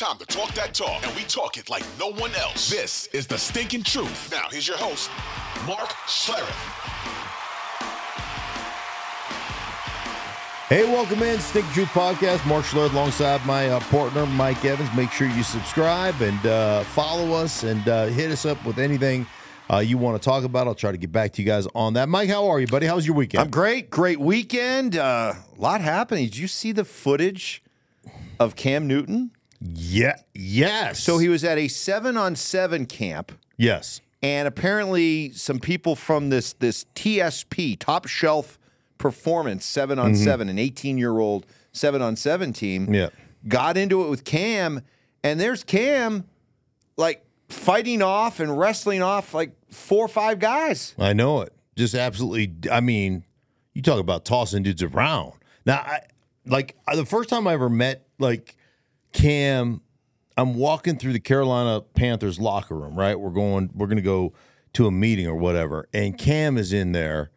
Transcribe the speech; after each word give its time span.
Time 0.00 0.16
to 0.16 0.24
talk 0.24 0.54
that 0.54 0.72
talk, 0.72 1.06
and 1.06 1.14
we 1.14 1.24
talk 1.24 1.58
it 1.58 1.68
like 1.68 1.84
no 1.98 2.10
one 2.10 2.34
else. 2.36 2.70
This 2.70 3.06
is 3.08 3.26
the 3.26 3.36
stinking 3.36 3.82
truth. 3.82 4.30
Now, 4.32 4.48
here's 4.50 4.66
your 4.66 4.78
host, 4.78 5.10
Mark 5.66 5.90
Schlereth. 6.06 6.48
Hey, 10.70 10.84
welcome 10.84 11.22
in, 11.22 11.38
Stink 11.38 11.66
Truth 11.72 11.88
Podcast. 11.88 12.46
Mark 12.46 12.64
Schlereth 12.64 12.94
alongside 12.94 13.44
my 13.44 13.68
uh, 13.68 13.80
partner, 13.90 14.24
Mike 14.24 14.64
Evans. 14.64 14.88
Make 14.96 15.10
sure 15.10 15.28
you 15.28 15.42
subscribe 15.42 16.18
and 16.22 16.46
uh, 16.46 16.82
follow 16.84 17.34
us 17.34 17.64
and 17.64 17.86
uh, 17.86 18.06
hit 18.06 18.30
us 18.30 18.46
up 18.46 18.64
with 18.64 18.78
anything 18.78 19.26
uh, 19.70 19.80
you 19.80 19.98
want 19.98 20.16
to 20.16 20.26
talk 20.26 20.44
about. 20.44 20.66
I'll 20.66 20.74
try 20.74 20.92
to 20.92 20.96
get 20.96 21.12
back 21.12 21.32
to 21.34 21.42
you 21.42 21.46
guys 21.46 21.68
on 21.74 21.92
that. 21.92 22.08
Mike, 22.08 22.30
how 22.30 22.46
are 22.46 22.58
you, 22.58 22.66
buddy? 22.66 22.86
How 22.86 22.96
was 22.96 23.06
your 23.06 23.16
weekend? 23.16 23.42
I'm 23.42 23.50
great. 23.50 23.90
Great 23.90 24.18
weekend. 24.18 24.96
Uh, 24.96 25.34
a 25.36 25.60
lot 25.60 25.82
happening. 25.82 26.24
Did 26.24 26.38
you 26.38 26.48
see 26.48 26.72
the 26.72 26.86
footage 26.86 27.62
of 28.38 28.56
Cam 28.56 28.86
Newton? 28.86 29.32
Yeah. 29.60 30.16
Yes. 30.34 31.02
So 31.02 31.18
he 31.18 31.28
was 31.28 31.44
at 31.44 31.58
a 31.58 31.68
seven 31.68 32.16
on 32.16 32.36
seven 32.36 32.86
camp, 32.86 33.32
Yes. 33.56 34.00
and 34.22 34.48
apparently 34.48 35.32
some 35.32 35.58
people 35.58 35.94
from 35.96 36.30
this 36.30 36.54
this 36.54 36.86
TSP 36.94 37.78
Top 37.78 38.06
Shelf 38.06 38.58
Performance 38.98 39.64
seven 39.64 39.98
on 39.98 40.12
mm-hmm. 40.12 40.24
seven, 40.24 40.48
an 40.48 40.58
18 40.58 40.98
year 40.98 41.18
old 41.18 41.46
seven 41.72 42.02
on 42.02 42.16
seven 42.16 42.52
team, 42.52 42.92
Yeah. 42.92 43.08
got 43.48 43.76
into 43.76 44.04
it 44.04 44.10
with 44.10 44.24
Cam, 44.24 44.82
and 45.22 45.38
there's 45.40 45.64
Cam, 45.64 46.24
like 46.96 47.24
fighting 47.48 48.02
off 48.02 48.40
and 48.40 48.58
wrestling 48.58 49.02
off 49.02 49.34
like 49.34 49.52
four 49.70 50.04
or 50.04 50.08
five 50.08 50.38
guys. 50.38 50.94
I 50.98 51.12
know 51.12 51.42
it. 51.42 51.52
Just 51.76 51.94
absolutely. 51.94 52.70
I 52.70 52.80
mean, 52.80 53.24
you 53.74 53.82
talk 53.82 54.00
about 54.00 54.24
tossing 54.24 54.62
dudes 54.62 54.82
around. 54.82 55.32
Now, 55.64 55.76
I 55.78 56.00
like 56.46 56.76
the 56.92 57.06
first 57.06 57.28
time 57.28 57.46
I 57.46 57.52
ever 57.52 57.68
met 57.68 58.06
like 58.18 58.56
Cam. 59.12 59.82
I'm 60.36 60.54
walking 60.54 60.96
through 60.96 61.12
the 61.12 61.20
Carolina 61.20 61.80
Panthers 61.80 62.38
locker 62.38 62.76
room. 62.76 62.98
Right, 62.98 63.18
we're 63.18 63.30
going. 63.30 63.70
We're 63.74 63.86
going 63.86 63.96
to 63.96 64.02
go 64.02 64.32
to 64.74 64.86
a 64.86 64.90
meeting 64.90 65.26
or 65.26 65.36
whatever, 65.36 65.88
and 65.92 66.16
Cam 66.16 66.56
is 66.56 66.72
in 66.72 66.92
there. 66.92 67.30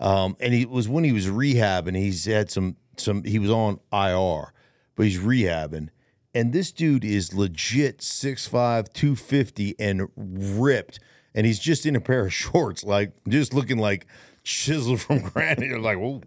Um, 0.00 0.36
and 0.40 0.54
he 0.54 0.64
was 0.64 0.88
when 0.88 1.04
he 1.04 1.12
was 1.12 1.26
rehabbing. 1.26 1.96
He's 1.96 2.24
had 2.24 2.50
some 2.50 2.76
some. 2.96 3.24
He 3.24 3.38
was 3.38 3.50
on 3.50 3.80
IR, 3.92 4.52
but 4.96 5.06
he's 5.06 5.18
rehabbing. 5.18 5.88
And 6.34 6.52
this 6.52 6.70
dude 6.70 7.04
is 7.04 7.34
legit 7.34 7.98
6'5", 7.98 8.92
250 8.92 9.74
and 9.78 10.08
ripped. 10.16 11.00
And 11.34 11.46
he's 11.46 11.58
just 11.58 11.86
in 11.86 11.96
a 11.96 12.00
pair 12.00 12.26
of 12.26 12.34
shorts, 12.34 12.84
like 12.84 13.12
just 13.28 13.54
looking 13.54 13.78
like 13.78 14.06
chiseled 14.44 15.00
from 15.00 15.20
granite. 15.20 15.66
You're 15.66 15.80
like, 15.80 15.98
oh, 15.98 16.22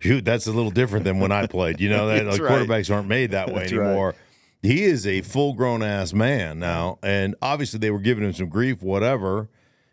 shoot, 0.00 0.24
that's 0.24 0.46
a 0.46 0.52
little 0.52 0.70
different 0.70 1.04
than 1.04 1.20
when 1.20 1.32
I 1.32 1.46
played. 1.46 1.80
You 1.80 1.90
know, 1.90 2.06
that 2.08 2.26
like, 2.26 2.40
right. 2.40 2.66
quarterbacks 2.66 2.92
aren't 2.92 3.08
made 3.08 3.32
that 3.32 3.48
way 3.48 3.60
That's 3.60 3.72
right. 3.72 4.14
He 4.62 4.84
is 4.84 5.06
a 5.06 5.22
full 5.22 5.54
grown 5.54 5.82
ass 5.82 6.12
man 6.12 6.58
now. 6.58 6.98
And 7.02 7.34
obviously 7.42 7.78
they 7.78 7.90
were 7.90 7.98
giving 7.98 8.24
him 8.24 8.32
some 8.32 8.48
grief, 8.48 8.82
whatever. 8.82 9.48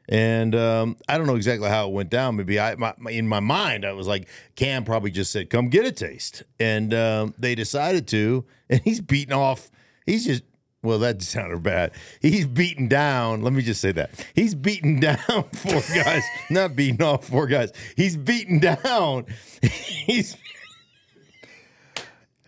And 0.08 0.56
um, 0.56 0.98
I 1.08 1.18
don't 1.18 1.28
know 1.28 1.36
exactly 1.36 1.70
how 1.70 1.88
it 1.88 1.94
went 1.94 2.10
down. 2.10 2.36
Maybe 2.36 2.60
I, 2.60 2.76
my, 2.76 2.94
in 3.10 3.28
my 3.28 3.40
mind, 3.40 3.86
I 3.86 3.94
was 3.94 4.08
like, 4.08 4.28
Cam 4.56 4.84
probably 4.84 5.12
just 5.12 5.32
said, 5.32 5.52
"Come 5.52 5.70
get 5.70 5.86
a 5.86 5.92
taste," 5.92 6.42
and 6.60 6.96
um, 6.96 7.36
they 7.38 7.54
decided 7.54 8.08
to. 8.08 8.46
And 8.72 8.82
he's 8.84 9.02
beating 9.02 9.34
off. 9.34 9.72
He's 10.06 10.26
just 10.26 10.44
well, 10.82 11.00
that 11.00 11.22
sounded 11.22 11.64
bad. 11.64 11.92
He's 12.22 12.46
beating 12.46 12.88
down. 12.88 13.42
Let 13.42 13.54
me 13.54 13.62
just 13.62 13.82
say 13.82 13.92
that 13.94 14.12
he's 14.36 14.56
beating 14.56 15.00
down 15.00 15.18
four 15.54 15.82
guys, 15.94 16.24
not 16.50 16.76
beating 16.76 17.02
off 17.02 17.28
four 17.28 17.48
guys. 17.48 17.72
He's 17.96 18.16
beating 18.16 18.60
down. 18.60 19.26
He's 19.62 20.38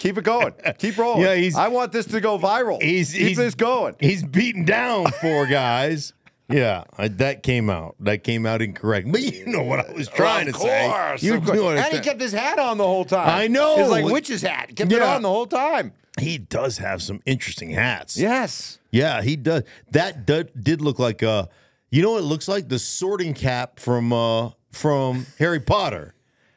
Keep 0.01 0.17
it 0.17 0.23
going. 0.23 0.53
Keep 0.79 0.97
rolling. 0.97 1.21
Yeah, 1.25 1.35
he's- 1.35 1.55
I 1.55 1.67
want 1.67 1.91
this 1.91 2.05
to 2.07 2.19
go 2.21 2.39
viral. 2.39 2.81
he's 2.81 3.13
Keep 3.13 3.27
he's, 3.29 3.37
this 3.37 3.55
going. 3.55 3.95
He's 3.99 4.23
beating 4.23 4.65
down 4.65 5.05
four 5.21 5.45
guys. 5.47 6.13
Yeah, 6.49 6.83
I, 6.97 7.07
that 7.07 7.43
came 7.43 7.69
out. 7.69 7.95
That 7.99 8.23
came 8.23 8.45
out 8.45 8.61
incorrect. 8.61 9.09
But 9.11 9.21
you 9.21 9.45
know 9.45 9.61
what 9.63 9.87
I 9.87 9.93
was 9.93 10.07
trying 10.09 10.47
of 10.49 10.55
to 10.55 10.59
say. 10.59 10.89
course, 10.89 11.23
You 11.23 11.35
of 11.35 11.45
course. 11.45 11.55
knew 11.55 11.63
what 11.63 11.77
And 11.77 11.93
he 11.93 11.99
kept 12.01 12.19
his 12.19 12.33
hat 12.33 12.59
on 12.59 12.77
the 12.77 12.83
whole 12.83 13.05
time. 13.05 13.29
I 13.29 13.47
know. 13.47 13.77
It's 13.79 13.89
like 13.89 14.03
witch's 14.05 14.41
hat. 14.41 14.65
He 14.69 14.75
kept 14.75 14.91
it 14.91 15.01
on 15.01 15.21
the 15.21 15.29
whole 15.29 15.45
time. 15.47 15.93
he 16.19 16.37
does 16.39 16.79
have 16.79 17.01
some 17.01 17.21
interesting 17.25 17.69
hats. 17.69 18.17
Yes. 18.17 18.79
Yeah, 18.91 19.21
he 19.21 19.35
does. 19.37 19.63
That 19.91 20.25
did, 20.25 20.51
did 20.61 20.81
look 20.81 20.99
like 20.99 21.21
uh 21.23 21.45
you 21.89 22.01
know 22.01 22.11
what 22.13 22.19
it 22.19 22.25
looks 22.25 22.47
like? 22.49 22.67
The 22.69 22.79
sorting 22.79 23.33
cap 23.33 23.79
from 23.79 24.11
uh 24.11 24.49
from 24.71 25.27
Harry 25.39 25.59
Potter. 25.61 26.15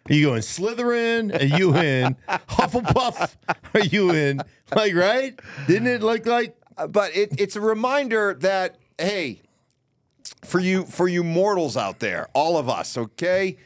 Are 0.09 0.13
you 0.15 0.27
going 0.27 0.41
Slytherin? 0.43 1.41
Are 1.41 1.57
you 1.59 1.75
in 1.77 2.17
Hufflepuff? 2.29 3.35
Are 3.75 3.81
you 3.81 4.11
in 4.11 4.43
like 4.75 4.95
right? 4.95 5.39
Didn't 5.67 5.89
it 5.89 6.03
look 6.03 6.27
like 6.27 6.57
Uh, 6.77 6.87
But 6.87 7.17
it, 7.17 7.41
it's 7.41 7.57
a 7.57 7.61
reminder 7.61 8.35
that 8.41 8.77
hey, 8.99 9.41
for 10.45 10.61
you 10.61 10.85
for 10.85 11.09
you 11.09 11.25
mortals 11.25 11.77
out 11.77 12.01
there, 12.01 12.29
all 12.35 12.57
of 12.59 12.69
us, 12.69 12.97
okay? 12.99 13.57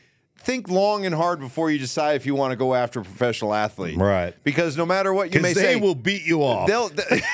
Think 0.41 0.69
long 0.69 1.05
and 1.05 1.15
hard 1.15 1.41
before 1.41 1.71
you 1.71 1.79
decide 1.79 2.15
if 2.15 2.25
you 2.25 2.35
want 2.37 2.53
to 2.53 2.57
go 2.57 2.73
after 2.75 3.01
a 3.01 3.03
professional 3.05 3.53
athlete. 3.53 3.99
Right. 3.99 4.35
Because 4.45 4.77
no 4.77 4.87
matter 4.87 5.13
what 5.13 5.35
you 5.35 5.41
may 5.41 5.53
they 5.53 5.61
say, 5.75 5.77
will 5.77 5.97
beat 5.97 6.23
you 6.25 6.43
off. 6.45 6.69
they'll. 6.69 6.89
they- 6.89 7.23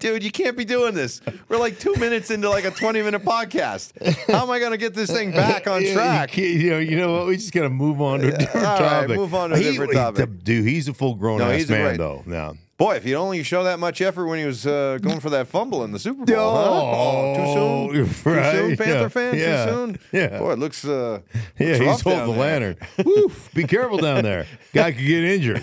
Dude, 0.00 0.22
you 0.24 0.30
can't 0.30 0.56
be 0.56 0.64
doing 0.64 0.94
this. 0.94 1.20
We're 1.48 1.58
like 1.58 1.78
two 1.78 1.94
minutes 1.96 2.30
into 2.30 2.48
like 2.48 2.64
a 2.64 2.70
20 2.70 3.02
minute 3.02 3.22
podcast. 3.24 3.92
How 4.30 4.42
am 4.42 4.50
I 4.50 4.58
going 4.58 4.72
to 4.72 4.78
get 4.78 4.94
this 4.94 5.10
thing 5.10 5.30
back 5.32 5.66
on 5.66 5.82
Yeah, 5.84 5.92
track? 5.94 6.36
You, 6.36 6.46
you 6.46 6.70
know, 6.70 6.78
you 6.78 6.96
know 6.96 7.12
what? 7.12 7.26
We 7.26 7.36
just 7.36 7.52
gotta 7.52 7.70
move 7.70 8.00
on 8.00 8.20
to 8.20 8.34
a 8.34 8.38
different 8.38 8.66
all 8.66 8.80
right, 8.80 9.00
topic. 9.02 9.16
move 9.16 9.34
on 9.34 9.50
to 9.50 9.56
a 9.56 9.58
different 9.60 9.92
topic. 9.92 10.42
Dude, 10.42 10.66
he's 10.66 10.88
a 10.88 10.94
full 10.94 11.14
grown 11.14 11.38
No, 11.38 11.50
ass 11.50 11.68
man, 11.68 11.82
great- 11.82 11.98
though. 11.98 12.22
Now, 12.26 12.54
Boy, 12.78 12.94
if 12.94 13.04
he'd 13.04 13.14
only 13.14 13.42
show 13.42 13.64
that 13.64 13.78
much 13.78 14.00
effort 14.00 14.26
when 14.26 14.38
he 14.38 14.46
was 14.46 14.66
uh, 14.66 14.96
going 15.02 15.20
for 15.20 15.28
that 15.28 15.48
fumble 15.48 15.84
in 15.84 15.92
the 15.92 15.98
Super 15.98 16.24
Bowl. 16.24 16.54
huh? 16.54 16.70
Oh, 16.72 17.34
too 17.36 17.52
soon? 17.52 17.94
you're 17.94 18.06
Too 18.06 18.50
soon, 18.58 18.76
Panther 18.78 18.84
Yeah, 19.02 19.08
fan? 19.08 19.34
yeah, 19.38 19.66
Too 19.66 19.70
soon? 19.72 19.98
yeah. 20.12 20.38
Boy, 20.38 20.52
it 20.52 20.58
looks. 20.58 20.82
Uh, 20.86 21.20
yeah, 21.58 21.66
looks 21.76 21.78
he's 21.84 22.00
holding 22.00 22.24
the 22.34 22.40
lantern. 22.40 22.76
Woo, 23.04 23.30
be 23.52 23.64
careful 23.64 23.98
down 23.98 24.24
there. 24.24 24.46
Guy 24.72 24.92
could 24.92 25.04
get 25.06 25.24
injured. 25.24 25.62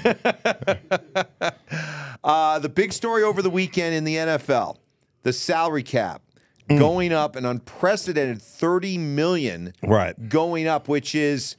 Uh, 2.23 2.59
the 2.59 2.69
big 2.69 2.91
story 2.93 3.23
over 3.23 3.41
the 3.41 3.49
weekend 3.49 3.95
in 3.95 4.03
the 4.03 4.15
NFL 4.15 4.77
the 5.23 5.33
salary 5.33 5.83
cap. 5.83 6.21
going 6.69 7.11
up 7.13 7.35
an 7.35 7.45
unprecedented 7.45 8.41
30 8.41 8.97
million 8.97 9.73
Right. 9.83 10.29
going 10.29 10.67
up, 10.67 10.87
which 10.87 11.15
is 11.15 11.55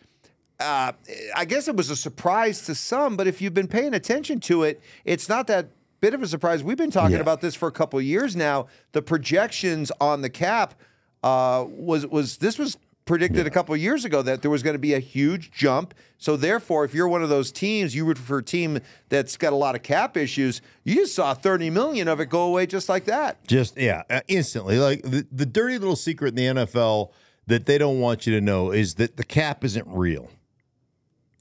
uh, 0.61 0.93
I 1.37 1.45
guess 1.45 1.69
it 1.69 1.77
was 1.77 1.89
a 1.89 1.95
surprise 1.97 2.63
to 2.67 2.75
some, 2.75 3.17
but 3.17 3.27
if 3.29 3.41
you've 3.41 3.55
been 3.55 3.69
paying 3.69 3.95
attention 3.95 4.41
to 4.41 4.65
it, 4.65 4.81
it's 5.05 5.29
not 5.29 5.47
that 5.47 5.69
bit 6.01 6.15
of 6.15 6.23
a 6.23 6.27
surprise. 6.27 6.65
We've 6.65 6.77
been 6.77 6.91
talking 6.91 7.15
Yeah. 7.17 7.21
about 7.23 7.41
this 7.41 7.55
for 7.55 7.69
a 7.69 7.73
couple 7.73 7.99
of 7.99 8.05
years 8.05 8.35
now. 8.35 8.67
The 8.93 9.01
projections 9.03 9.93
on 10.01 10.23
the 10.23 10.31
cap 10.31 10.75
uh, 11.23 11.65
was 11.69 12.07
was 12.07 12.37
this 12.39 12.59
was 12.59 12.77
predicted 13.09 13.47
a 13.47 13.51
couple 13.51 13.75
of 13.75 13.81
years 13.81 14.05
ago 14.05 14.21
that 14.21 14.43
there 14.43 14.51
was 14.51 14.63
going 14.63 14.75
to 14.75 14.79
be 14.79 14.93
a 14.93 14.99
huge 14.99 15.51
jump. 15.51 15.95
So 16.19 16.37
therefore, 16.37 16.85
if 16.85 16.93
you're 16.93 17.09
one 17.09 17.23
of 17.23 17.31
those 17.31 17.51
teams, 17.51 17.95
you 17.95 18.05
root 18.05 18.19
for 18.19 18.39
a 18.39 18.45
team 18.45 18.81
that's 19.09 19.37
got 19.39 19.55
a 19.55 19.57
lot 19.57 19.75
of 19.75 19.83
cap 19.83 20.17
issues. 20.17 20.61
You 20.85 20.95
just 20.95 21.15
saw 21.15 21.33
30 21.33 21.71
million 21.71 22.07
of 22.07 22.21
it 22.21 22.27
go 22.27 22.43
away 22.43 22.67
just 22.67 22.89
like 22.89 23.07
that. 23.07 23.45
Just 23.49 23.79
yeah, 23.79 24.03
uh, 24.11 24.21
instantly. 24.29 24.79
Like 24.79 25.03
the, 25.03 25.27
the 25.33 25.47
dirty 25.47 25.79
little 25.79 25.97
secret 25.97 26.29
in 26.29 26.35
the 26.55 26.65
NFL 26.65 27.11
that 27.47 27.65
they 27.65 27.79
don't 27.79 27.99
want 27.99 28.27
you 28.27 28.35
to 28.35 28.43
know 28.43 28.71
is 28.71 28.97
that 28.97 29.17
the 29.17 29.25
cap 29.25 29.65
isn't 29.65 29.89
real. 29.89 30.31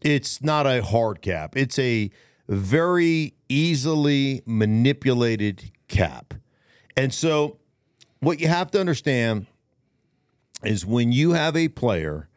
It's 0.02 0.42
not 0.42 0.66
a 0.66 0.82
hard 0.82 1.22
cap. 1.22 1.58
It's 1.58 1.78
a 1.78 2.10
very 2.48 3.34
easily 3.50 4.42
manipulated 4.46 5.72
cap. 5.90 6.34
And 6.96 7.14
so 7.14 7.58
what 8.22 8.40
you 8.40 8.48
have 8.48 8.72
to 8.72 8.80
understand 8.80 9.48
is 10.64 10.86
when 10.86 11.12
you 11.12 11.32
have 11.32 11.56
a 11.56 11.68
player 11.68 12.30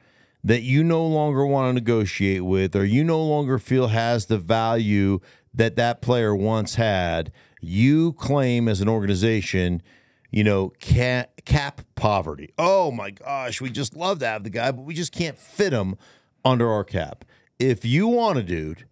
that 0.43 0.62
you 0.62 0.82
no 0.82 1.05
longer 1.06 1.44
want 1.44 1.69
to 1.69 1.72
negotiate 1.72 2.44
with 2.44 2.75
or 2.75 2.84
you 2.84 3.05
no 3.05 3.22
longer 3.22 3.58
feel 3.58 3.88
has 3.88 4.26
the 4.26 4.38
value 4.38 5.20
that 5.52 5.76
that 5.76 6.00
player 6.00 6.34
once 6.34 6.76
had, 6.76 7.32
you 7.61 8.12
claim 8.14 8.69
as 8.69 8.81
an 8.81 8.88
organization, 8.88 9.82
you 10.31 10.44
know, 10.44 10.70
cap, 10.81 11.40
cap 11.44 11.82
poverty. 11.94 12.52
Oh 12.56 12.90
my 12.90 13.11
gosh, 13.11 13.61
we 13.61 13.70
just 13.70 13.94
love 13.94 14.20
to 14.20 14.26
have 14.26 14.44
the 14.44 14.50
guy, 14.50 14.70
but 14.70 14.82
we 14.82 14.94
just 14.94 15.12
can't 15.12 15.38
fit 15.38 15.73
him 15.73 15.96
under 16.44 16.69
our 16.69 16.84
cap. 16.84 17.25
If 17.58 17.84
you 17.84 18.08
want 18.08 18.38
a 18.38 18.43
dude, 18.43 18.87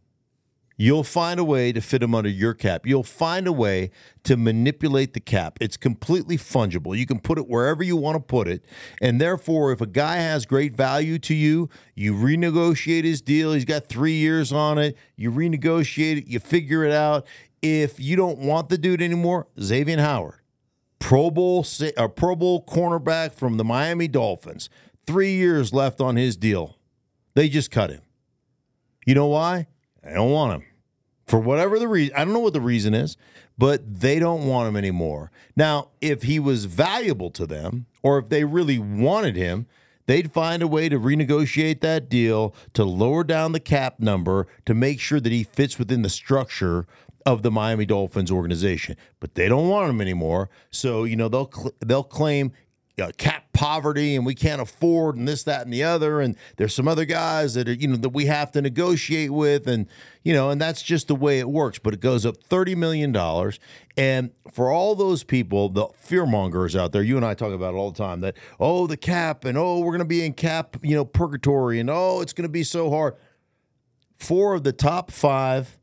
You'll 0.81 1.03
find 1.03 1.41
a 1.41 1.45
way 1.45 1.73
to 1.73 1.81
fit 1.81 2.03
them 2.03 2.15
under 2.15 2.31
your 2.31 2.55
cap. 2.55 2.87
You'll 2.87 3.03
find 3.03 3.49
a 3.49 3.53
way 3.53 3.91
to 4.23 4.37
manipulate 4.37 5.13
the 5.13 5.19
cap. 5.19 5.59
It's 5.61 5.77
completely 5.77 6.39
fungible. 6.39 6.97
You 6.97 7.05
can 7.05 7.19
put 7.19 7.37
it 7.37 7.49
wherever 7.49 7.83
you 7.83 7.97
want 7.97 8.15
to 8.15 8.21
put 8.21 8.47
it. 8.47 8.65
And 9.03 9.21
therefore, 9.21 9.73
if 9.73 9.81
a 9.81 9.87
guy 9.87 10.17
has 10.17 10.47
great 10.47 10.77
value 10.77 11.19
to 11.19 11.35
you, 11.35 11.69
you 11.97 12.15
renegotiate 12.15 13.03
his 13.03 13.21
deal. 13.21 13.55
He's 13.55 13.65
got 13.65 13.89
three 13.89 14.13
years 14.13 14.53
on 14.53 14.79
it. 14.79 14.97
You 15.17 15.33
renegotiate 15.33 16.19
it, 16.19 16.27
you 16.29 16.39
figure 16.39 16.85
it 16.85 16.93
out. 16.93 17.27
If 17.61 17.99
you 17.99 18.15
don't 18.15 18.39
want 18.39 18.69
the 18.69 18.79
dude 18.79 19.03
anymore, 19.03 19.49
Xavier 19.61 19.99
Howard, 19.99 20.39
Pro 21.01 21.29
Bowl, 21.29 21.65
sa- 21.65 21.91
uh, 21.97 22.07
Pro 22.07 22.37
Bowl 22.37 22.65
cornerback 22.65 23.33
from 23.33 23.57
the 23.57 23.65
Miami 23.65 24.07
Dolphins, 24.07 24.71
three 25.09 25.33
years 25.33 25.73
left 25.73 26.01
on 26.01 26.15
his 26.15 26.37
deal. 26.37 26.79
They 27.35 27.49
just 27.49 27.73
cut 27.73 27.91
him. 27.91 28.03
You 29.05 29.17
know 29.17 29.27
why? 29.27 29.67
I 30.05 30.13
don't 30.13 30.31
want 30.31 30.63
him. 30.63 30.68
For 31.29 31.39
whatever 31.39 31.79
the 31.79 31.87
reason, 31.87 32.17
I 32.17 32.25
don't 32.25 32.33
know 32.33 32.41
what 32.41 32.55
the 32.55 32.61
reason 32.61 32.95
is, 32.95 33.19
but 33.59 34.01
they 34.01 34.19
don't 34.19 34.47
want 34.47 34.69
him 34.69 34.77
anymore. 34.77 35.31
Now, 35.55 35.91
if 36.01 36.23
he 36.23 36.41
was 36.41 36.65
valuable 36.65 37.31
to 37.33 37.47
them, 37.47 37.85
or 38.03 38.19
if 38.19 38.31
they 38.31 38.45
really 38.45 38.79
wanted 38.79 39.37
him, 39.37 39.67
they'd 40.07 40.33
find 40.33 40.63
a 40.63 40.67
way 40.67 40.89
to 40.89 40.99
renegotiate 40.99 41.81
that 41.81 42.09
deal 42.09 42.55
to 42.73 42.83
lower 42.83 43.25
down 43.25 43.53
the 43.53 43.61
cap 43.61 44.01
number 44.01 44.47
to 44.65 44.73
make 44.73 45.01
sure 45.01 45.21
that 45.21 45.31
he 45.31 45.45
fits 45.45 45.79
within 45.79 46.01
the 46.01 46.09
structure 46.09 46.87
of 47.27 47.43
the 47.43 47.51
Miami 47.51 47.85
Dolphins 47.85 48.31
organization. 48.31 48.97
But 49.21 49.35
they 49.35 49.51
don't 49.51 49.69
want 49.69 49.91
him 49.91 50.01
anymore, 50.01 50.49
so 50.71 51.05
you 51.05 51.15
know 51.15 51.29
they'll 51.29 51.51
cl- 51.53 51.75
they'll 51.81 52.03
claim 52.05 52.53
uh, 53.01 53.11
cap 53.17 53.45
poverty 53.53 54.15
and 54.15 54.25
we 54.25 54.35
can't 54.35 54.61
afford 54.61 55.17
and 55.17 55.27
this 55.27 55.43
that 55.43 55.63
and 55.63 55.73
the 55.73 55.83
other. 55.83 56.21
And 56.21 56.37
there's 56.57 56.75
some 56.75 56.87
other 56.87 57.05
guys 57.05 57.55
that 57.55 57.69
are 57.69 57.73
you 57.73 57.89
know 57.89 57.97
that 57.97 58.11
we 58.11 58.27
have 58.27 58.53
to 58.53 58.63
negotiate 58.63 59.31
with. 59.31 59.67
And 59.67 59.87
you 60.23 60.33
know 60.33 60.51
and 60.51 60.61
that's 60.61 60.83
just 60.83 61.09
the 61.09 61.15
way 61.15 61.39
it 61.39 61.49
works. 61.49 61.79
But 61.79 61.95
it 61.95 62.01
goes 62.01 62.25
up 62.25 62.43
30 62.43 62.75
million 62.75 63.13
dollars. 63.13 63.59
And 63.97 64.31
for 64.53 64.71
all 64.71 64.95
those 64.95 65.25
people 65.25 65.69
the 65.69 65.87
fearmongers 65.87 66.79
out 66.79 66.93
there 66.93 67.03
you 67.03 67.17
and 67.17 67.27
I 67.27 67.35
talk 67.35 67.53
about 67.53 67.75
it 67.75 67.77
all 67.77 67.91
the 67.91 67.99
time 67.99 68.21
that 68.21 68.37
oh 68.61 68.87
the 68.87 68.97
cap 68.97 69.45
and 69.45 69.59
oh 69.59 69.81
we're 69.81 69.93
going 69.93 69.99
to 69.99 70.05
be 70.05 70.25
in 70.25 70.33
cap 70.33 70.77
you 70.83 70.95
know 70.95 71.05
purgatory 71.05 71.81
and 71.81 71.91
oh 71.91 72.21
it's 72.21 72.33
going 72.33 72.49
to 72.49 72.53
be 72.53 72.65
so 72.65 72.91
hard. 72.91 73.17
Four 74.19 74.55
of 74.55 74.65
the 74.65 74.73
top 74.73 75.11
5 75.11 75.79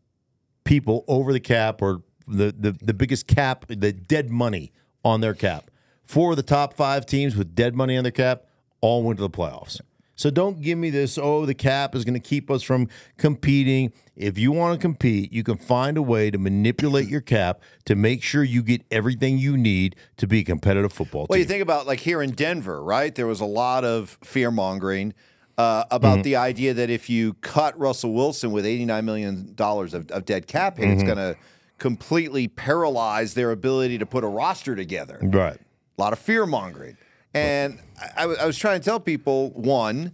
people 0.65 1.06
over 1.07 1.31
the 1.31 1.39
cap 1.39 1.81
or 1.81 2.03
the 2.27 2.53
the, 2.57 2.71
the 2.71 2.94
biggest 2.94 3.27
cap 3.27 3.65
the 3.67 3.91
dead 3.91 4.29
money 4.29 4.71
on 5.03 5.21
their 5.21 5.33
cap 5.33 5.69
Four 6.06 6.31
of 6.31 6.38
the 6.38 6.44
top 6.44 6.74
five 6.75 7.06
teams 7.06 7.36
with 7.36 7.56
dead 7.56 7.75
money 7.75 7.98
on 7.98 8.04
their 8.04 8.12
cap 8.12 8.44
all 8.81 9.04
went 9.04 9.18
to 9.18 9.24
the 9.24 9.30
playoffs. 9.30 9.80
So 10.18 10.30
don't 10.30 10.62
give 10.62 10.78
me 10.78 10.90
this, 10.92 11.18
oh, 11.18 11.46
the 11.46 11.54
cap 11.54 11.94
is 11.94 12.06
going 12.06 12.13
to 12.13 12.22
keep 12.22 12.50
us 12.50 12.63
from 12.63 12.88
competing. 13.18 13.92
If 14.16 14.38
you 14.38 14.52
want 14.54 14.74
to 14.74 14.80
compete, 14.80 15.34
you 15.34 15.44
can 15.44 15.57
find 15.57 15.98
a 15.98 16.02
way 16.02 16.31
to 16.31 16.38
manipulate 16.38 17.10
your 17.10 17.19
cap 17.19 17.60
to 17.84 17.96
make 17.96 18.24
sure 18.24 18.42
you 18.44 18.63
get 18.63 18.81
everything 18.92 19.38
you 19.38 19.57
need 19.57 19.98
to 20.18 20.25
be 20.28 20.40
a 20.40 20.44
competitive 20.44 20.94
football 20.94 21.22
Well, 21.22 21.25
team. 21.28 21.31
Well, 21.31 21.40
you 21.40 21.46
think 21.46 21.62
about 21.63 21.86
like 21.86 22.00
here 22.00 22.22
in 22.22 22.31
Denver, 22.31 22.81
right? 22.81 23.13
There 23.13 23.28
was 23.28 23.42
a 23.42 23.46
lot 23.46 23.84
of 23.84 24.18
fear 24.24 24.51
mongering 24.51 25.13
uh, 25.58 25.84
about 25.92 26.16
Mm-hmm. 26.16 26.22
the 26.24 26.36
idea 26.38 26.74
that 26.75 26.90
if 26.90 27.10
you 27.10 27.34
cut 27.36 27.78
Russell 27.78 28.13
Wilson 28.13 28.51
with 28.51 28.63
$89 28.63 29.04
million 29.04 29.54
of, 29.58 30.12
of 30.12 30.25
dead 30.25 30.48
cap 30.48 30.78
hit, 30.78 30.90
it's 30.92 31.04
Mhm. 31.04 31.06
going 31.08 31.18
to 31.18 31.36
completely 31.78 32.48
paralyze 32.48 33.34
their 33.34 33.51
ability 33.51 33.98
to 33.98 34.06
put 34.06 34.24
a 34.24 34.28
roster 34.28 34.75
together. 34.78 35.19
right. 35.22 35.58
A 35.97 36.01
lot 36.01 36.13
of 36.13 36.19
fear 36.19 36.45
mongering. 36.45 36.97
And 37.33 37.80
I, 38.18 38.24
I 38.24 38.45
was- 38.45 38.57
trying 38.57 38.80
to 38.80 38.86
tell 38.86 39.00
people 39.00 39.51
one, 39.51 40.13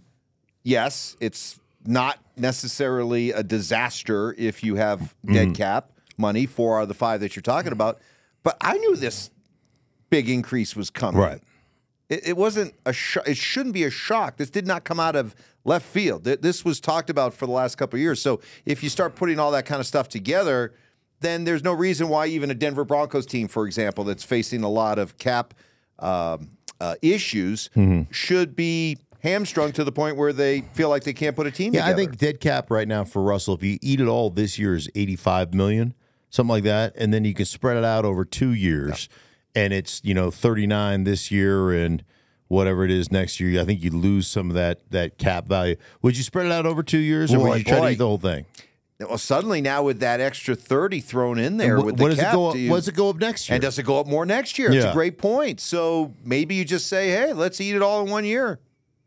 yes, 0.62 1.16
it's 1.20 1.58
not 1.84 2.18
necessarily 2.36 3.30
a 3.32 3.42
disaster 3.42 4.34
if 4.38 4.62
you 4.62 4.76
have 4.76 5.14
dead 5.24 5.48
Mm-hmm. 5.48 5.52
cap 5.54 5.90
money, 6.18 6.46
four 6.46 6.78
out 6.78 6.82
of 6.82 6.88
the 6.88 6.94
five 6.94 7.20
that 7.20 7.34
you're 7.34 7.42
talking 7.42 7.72
about. 7.72 7.98
But 8.42 8.56
I 8.60 8.76
knew 8.78 8.94
this 8.96 9.30
big 10.10 10.28
increase 10.28 10.76
was 10.76 10.90
coming. 10.90 11.20
Right. 11.20 11.40
It, 12.08 12.28
it 12.28 12.36
wasn't 12.36 12.74
a 12.86 12.92
sho- 12.92 13.22
it 13.26 13.36
shouldn't 13.36 13.72
be 13.72 13.84
a 13.84 13.90
shock. 13.90 14.36
This 14.36 14.50
did 14.50 14.66
not 14.66 14.84
come 14.84 15.00
out 15.00 15.16
of 15.16 15.34
left 15.64 15.86
field. 15.86 16.24
This 16.24 16.64
was 16.64 16.80
talked 16.80 17.08
about 17.10 17.34
for 17.34 17.46
the 17.46 17.52
last 17.52 17.76
couple 17.76 17.96
of 17.96 18.00
years. 18.02 18.20
So 18.20 18.40
if 18.66 18.82
you 18.82 18.88
start 18.88 19.14
putting 19.16 19.38
all 19.40 19.50
that 19.52 19.64
kind 19.64 19.80
of 19.80 19.86
stuff 19.86 20.08
together, 20.08 20.74
then 21.20 21.44
there's 21.44 21.64
no 21.64 21.72
reason 21.72 22.08
why 22.08 22.26
even 22.26 22.50
a 22.50 22.54
Denver 22.54 22.84
Broncos 22.84 23.26
team, 23.26 23.48
for 23.48 23.66
example, 23.66 24.04
that's 24.04 24.24
facing 24.24 24.62
a 24.62 24.68
lot 24.68 24.98
of 24.98 25.16
cap 25.18 25.54
um, 26.02 26.50
uh, 26.80 26.94
issues, 27.02 27.70
Mm-hmm. 27.76 28.10
should 28.10 28.56
be 28.56 28.98
hamstrung 29.22 29.70
to 29.72 29.84
the 29.84 29.92
point 29.92 30.16
where 30.16 30.32
they 30.32 30.62
feel 30.72 30.88
like 30.88 31.04
they 31.04 31.12
can't 31.12 31.36
put 31.36 31.46
a 31.46 31.50
team 31.50 31.72
Yeah, 31.74 31.86
I 31.86 31.94
think 31.94 32.18
dead 32.18 32.40
cap 32.40 32.70
right 32.72 32.88
now 32.88 33.04
for 33.04 33.22
Russell, 33.22 33.54
if 33.54 33.62
you 33.62 33.78
eat 33.80 34.00
it 34.00 34.08
all 34.08 34.30
this 34.30 34.58
year, 34.58 34.74
is 34.74 34.88
85 34.96 35.54
million, 35.54 35.94
something 36.30 36.50
like 36.50 36.64
that. 36.64 36.94
And 36.96 37.14
then 37.14 37.24
you 37.24 37.32
can 37.34 37.44
spread 37.46 37.76
it 37.76 37.84
out 37.84 38.04
over 38.04 38.24
two 38.24 38.52
years. 38.52 39.08
And 39.54 39.72
it's, 39.72 40.00
you 40.02 40.12
know, 40.14 40.30
39 40.32 41.04
this 41.04 41.30
year 41.30 41.70
and 41.70 42.02
whatever 42.48 42.84
it 42.84 42.90
is 42.90 43.12
next 43.12 43.38
year. 43.38 43.60
I 43.60 43.64
think 43.64 43.82
you 43.82 43.90
lose 43.90 44.26
some 44.26 44.50
of 44.50 44.54
that 44.56 44.80
that 44.90 45.18
cap 45.18 45.46
value. 45.46 45.76
Would 46.02 46.16
you 46.16 46.22
spread 46.24 46.46
it 46.46 46.52
out 46.52 46.66
over 46.66 46.82
two 46.82 46.98
years 46.98 47.32
or 47.32 47.38
Boy, 47.38 47.48
would 47.50 47.58
you 47.58 47.64
try 47.64 47.78
boy. 47.78 47.86
to 47.86 47.92
eat 47.92 47.98
the 47.98 48.06
whole 48.06 48.18
thing? 48.18 48.44
Well, 49.08 49.18
suddenly 49.18 49.60
now 49.60 49.82
with 49.82 50.00
that 50.00 50.20
extra 50.20 50.54
thirty 50.54 51.00
thrown 51.00 51.38
in 51.38 51.56
there, 51.56 51.76
wh- 51.78 51.86
with 51.86 51.96
the 51.96 52.02
what 52.02 52.08
does 52.10 52.18
it 52.18 52.22
cap, 52.22 52.34
go 52.34 52.46
up- 52.48 52.54
do 52.54 52.60
you- 52.60 52.70
what 52.70 52.76
does 52.76 52.88
it 52.88 52.94
go 52.94 53.08
up 53.10 53.16
next 53.16 53.48
year? 53.48 53.54
And 53.54 53.62
does 53.62 53.78
it 53.78 53.82
go 53.84 53.98
up 54.00 54.06
more 54.06 54.24
next 54.26 54.58
year? 54.58 54.72
It's 54.72 54.84
a 54.84 54.92
great 54.92 55.18
point. 55.18 55.60
So 55.60 56.14
maybe 56.24 56.54
you 56.54 56.64
just 56.64 56.86
say, 56.88 57.08
"Hey, 57.10 57.32
let's 57.32 57.60
eat 57.60 57.74
it 57.74 57.82
all 57.82 58.04
in 58.04 58.10
one 58.10 58.24
year." 58.24 58.60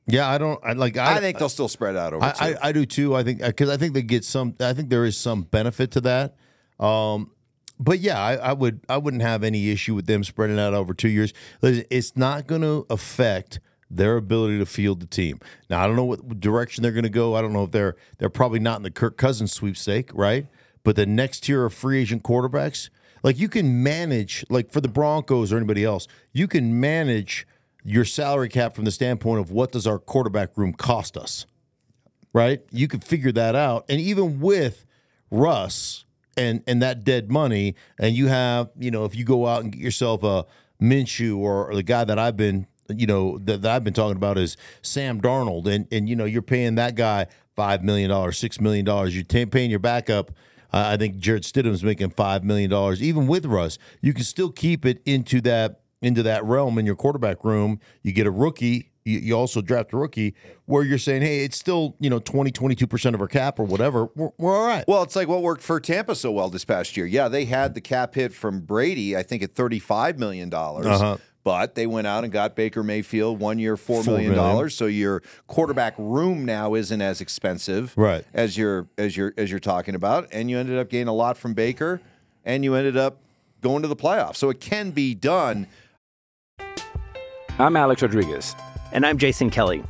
Yeah, 0.08 0.30
I 0.30 0.38
don't 0.38 0.60
I 0.64 0.74
like 0.74 0.98
I, 0.98 1.20
think 1.20 1.40
they'll 1.40 1.50
still 1.50 1.68
spread 1.68 1.96
out 1.96 2.14
over. 2.14 2.24
I. 2.24 2.34
I, 2.40 2.56
I 2.70 2.72
do 2.72 2.86
too. 2.86 3.16
I 3.16 3.24
think 3.24 3.42
because 3.42 3.70
I 3.70 3.78
think 3.78 3.94
they 3.96 4.04
get 4.04 4.24
some. 4.24 4.56
I 4.60 4.74
think 4.74 4.90
there 4.90 5.06
is 5.06 5.18
some 5.18 5.42
benefit 5.44 5.92
to 5.92 6.02
that. 6.02 6.36
Um, 6.80 7.32
but 7.80 8.00
yeah, 8.00 8.20
I, 8.22 8.36
I 8.36 8.54
would 8.54 8.82
I 8.88 8.98
wouldn't 8.98 9.24
have 9.24 9.44
any 9.44 9.72
issue 9.72 9.96
with 9.96 10.06
them 10.06 10.24
spreading 10.24 10.60
out 10.60 10.74
over 10.74 10.94
two 10.94 11.10
years. 11.10 11.34
Listen, 11.62 11.86
It's 11.90 12.16
not 12.16 12.48
going 12.48 12.62
to 12.62 12.86
affect 12.90 13.60
their 13.90 14.18
ability 14.18 14.58
to 14.60 14.66
field 14.66 15.00
the 15.00 15.06
team. 15.06 15.40
Now 15.70 15.84
I 15.84 15.88
don't 15.88 15.96
know 15.96 16.06
what 16.06 16.40
direction 16.40 16.82
they're 16.82 16.92
going 16.92 17.04
to 17.04 17.10
go. 17.10 17.36
I 17.36 17.42
don't 17.42 17.54
know 17.54 17.64
if 17.64 17.72
they're 17.72 17.96
they're 18.18 18.30
probably 18.30 18.60
not 18.60 18.78
in 18.78 18.84
the 18.84 18.92
Kirk 18.92 19.18
Cousins 19.18 19.52
sweepstake, 19.54 20.12
right? 20.14 20.48
But 20.84 20.96
the 20.96 21.06
next 21.06 21.42
tier 21.42 21.66
of 21.66 21.74
free 21.74 22.02
agent 22.02 22.24
quarterbacks, 22.24 22.90
like 23.24 23.40
you 23.40 23.50
can 23.50 23.82
manage, 23.82 24.46
like 24.50 24.72
for 24.72 24.82
the 24.82 24.88
Broncos 24.88 25.52
or 25.52 25.58
anybody 25.58 25.84
else, 25.84 26.08
you 26.32 26.48
can 26.48 26.80
manage 26.80 27.48
your 27.84 28.06
salary 28.06 28.50
cap 28.50 28.76
from 28.76 28.86
the 28.86 28.92
standpoint 28.92 29.40
of 29.40 29.52
what 29.52 29.72
does 29.72 29.88
our 29.88 30.00
quarterback 30.00 30.58
room 30.58 30.74
cost 30.74 31.18
us 31.18 31.46
right? 32.36 32.62
You 32.70 32.90
can 32.90 33.00
figure 33.00 33.32
that 33.32 33.56
out. 33.56 33.86
And 33.88 34.02
even 34.02 34.42
with 34.42 34.86
Russ 35.32 36.04
and 36.36 36.62
and 36.68 36.82
that 36.82 37.06
dead 37.06 37.32
money, 37.32 37.76
and 37.98 38.14
you 38.14 38.28
have, 38.28 38.70
you 38.78 38.92
know, 38.92 39.06
if 39.06 39.16
you 39.16 39.24
go 39.24 39.48
out 39.48 39.64
and 39.64 39.72
get 39.72 39.82
yourself 39.82 40.22
a 40.22 40.46
Minshew 40.82 41.38
or, 41.38 41.72
or 41.72 41.76
the 41.76 41.82
guy 41.82 42.04
that 42.04 42.20
I've 42.20 42.36
been, 42.36 42.68
you 42.90 43.08
know, 43.08 43.38
that, 43.40 43.62
that 43.62 43.72
I've 43.76 43.84
been 43.84 43.94
talking 43.94 44.18
about 44.18 44.38
is 44.38 44.58
Sam 44.82 45.22
Darnold, 45.22 45.68
and 45.68 45.88
and 45.92 46.08
you 46.10 46.16
know, 46.16 46.26
you're 46.26 46.42
paying 46.42 46.76
that 46.76 46.96
guy 46.96 47.28
five 47.56 47.84
million 47.84 48.10
dollars, 48.10 48.38
six 48.38 48.60
million 48.60 48.86
dollars. 48.86 49.16
You're 49.16 49.24
ta- 49.24 49.50
paying 49.50 49.70
your 49.70 49.80
backup. 49.80 50.32
Uh, 50.74 50.90
I 50.94 50.98
think 50.98 51.18
Jarrett 51.18 51.44
Stidham's 51.44 51.84
making 51.84 52.10
five 52.12 52.44
million 52.44 52.70
dollars. 52.70 53.02
Even 53.02 53.28
with 53.28 53.46
Russ, 53.46 53.78
you 54.02 54.14
can 54.14 54.24
still 54.24 54.52
keep 54.52 54.86
it 54.86 55.02
into 55.06 55.42
that 55.42 55.82
into 56.02 56.22
that 56.24 56.44
realm 56.46 56.78
in 56.78 56.86
your 56.86 56.96
quarterback 56.96 57.44
room. 57.44 57.80
You 58.04 58.12
get 58.12 58.28
a 58.28 58.32
rookie. 58.32 58.92
You, 59.06 59.20
you 59.20 59.38
also 59.38 59.62
draft 59.62 59.94
a 59.94 59.98
rookie 59.98 60.36
where 60.66 60.84
you're 60.84 60.98
saying, 60.98 61.22
hey, 61.22 61.44
it's 61.44 61.58
still, 61.58 61.96
you 62.00 62.10
know, 62.10 62.20
20, 62.20 62.52
22% 62.52 63.14
of 63.14 63.22
our 63.22 63.28
cap 63.28 63.60
or 63.60 63.64
whatever. 63.64 64.10
We're, 64.16 64.30
we're 64.38 64.56
all 64.56 64.66
right. 64.68 64.84
Well, 64.88 65.04
it's 65.04 65.16
like 65.16 65.28
what 65.28 65.42
worked 65.42 65.62
for 65.62 65.80
Tampa 65.80 66.16
so 66.16 66.32
well 66.32 66.50
this 66.50 66.66
past 66.66 66.98
year. 66.98 67.06
Yeah, 67.06 67.28
they 67.28 67.46
had 67.46 67.76
the 67.76 67.82
cap 67.82 68.16
hit 68.16 68.34
from 68.34 68.62
Brady, 68.62 69.16
I 69.16 69.24
think 69.24 69.44
at 69.44 69.54
$35 69.54 70.18
million. 70.18 70.54
Uh-huh. 70.54 71.18
But 71.46 71.76
they 71.76 71.86
went 71.88 72.08
out 72.08 72.24
and 72.26 72.34
got 72.34 72.56
Baker 72.56 72.84
Mayfield 72.84 73.40
one 73.40 73.60
year, 73.60 73.78
4 73.78 74.04
Four 74.04 74.14
million. 74.16 74.32
million. 74.32 74.52
dollars. 74.54 74.76
So 74.76 74.88
your 74.88 75.22
quarterback 75.48 75.94
room 75.98 76.44
now 76.44 76.74
isn't 76.74 77.02
as 77.02 77.22
expensive 77.22 77.94
Right. 77.96 78.26
as 78.34 78.58
you're 78.58 78.88
as 78.98 79.16
you're 79.16 79.32
as 79.38 79.52
you're 79.52 79.60
talking 79.62 79.94
about. 79.96 80.28
And 80.34 80.50
you 80.50 80.58
ended 80.58 80.78
up 80.80 80.90
getting 80.90 81.08
a 81.08 81.14
lot 81.14 81.38
from 81.38 81.54
Baker 81.54 82.02
and 82.44 82.64
you 82.66 82.74
ended 82.76 82.98
up 82.98 83.20
going 83.62 83.84
to 83.84 83.88
the 83.88 83.96
playoffs. 83.96 84.38
So 84.38 84.50
it 84.50 84.60
can 84.60 84.90
be 84.90 85.14
done. 85.14 85.68
I'm 87.60 87.78
Alex 87.78 88.02
Rodriguez. 88.02 88.56
And 88.92 89.06
I'm 89.06 89.18
Jason 89.20 89.50
Kelly. 89.52 89.84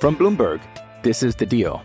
From 0.00 0.16
Bloomberg, 0.16 0.60
this 1.02 1.22
is 1.24 1.34
The 1.34 1.44
Deal. 1.44 1.82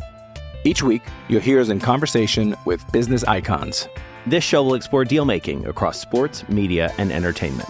Each 0.63 0.81
week, 0.83 1.01
you'll 1.29 1.41
hear 1.41 1.59
us 1.59 1.69
in 1.69 1.79
conversation 1.79 2.55
with 2.65 2.89
business 2.91 3.23
icons. 3.23 3.87
This 4.27 4.43
show 4.43 4.63
will 4.63 4.75
explore 4.75 5.03
deal 5.03 5.25
making 5.25 5.65
across 5.67 5.99
sports, 5.99 6.47
media, 6.47 6.93
and 6.97 7.11
entertainment. 7.11 7.69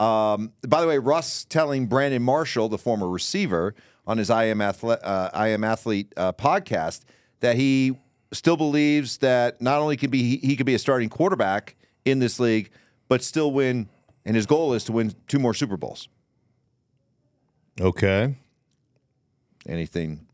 Um, 0.00 0.52
by 0.66 0.80
the 0.80 0.86
way, 0.86 0.98
Russ 0.98 1.44
telling 1.44 1.86
Brandon 1.86 2.22
Marshall, 2.22 2.68
the 2.68 2.78
former 2.78 3.08
receiver, 3.08 3.74
on 4.06 4.18
his 4.18 4.30
I 4.30 4.44
Am 4.44 4.60
Athlete, 4.60 4.98
uh, 5.02 5.30
I 5.32 5.48
Am 5.48 5.64
Athlete 5.64 6.12
uh, 6.16 6.32
podcast, 6.32 7.02
that 7.40 7.56
he 7.56 7.96
still 8.32 8.56
believes 8.56 9.18
that 9.18 9.60
not 9.60 9.80
only 9.80 9.96
could 9.96 10.10
be 10.10 10.38
he 10.38 10.56
could 10.56 10.66
be 10.66 10.74
a 10.74 10.78
starting 10.78 11.08
quarterback 11.08 11.76
in 12.04 12.18
this 12.18 12.38
league, 12.40 12.70
but 13.08 13.22
still 13.22 13.52
win. 13.52 13.88
And 14.26 14.34
his 14.34 14.46
goal 14.46 14.72
is 14.72 14.84
to 14.84 14.92
win 14.92 15.14
two 15.28 15.38
more 15.38 15.52
Super 15.52 15.76
Bowls. 15.76 16.08
Okay. 17.80 18.34
Anything 19.66 20.26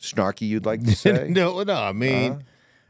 snarky 0.00 0.42
you'd 0.42 0.66
like 0.66 0.84
to 0.84 0.94
say? 0.96 1.28
no, 1.28 1.62
no. 1.62 1.74
I 1.74 1.92
mean, 1.92 2.44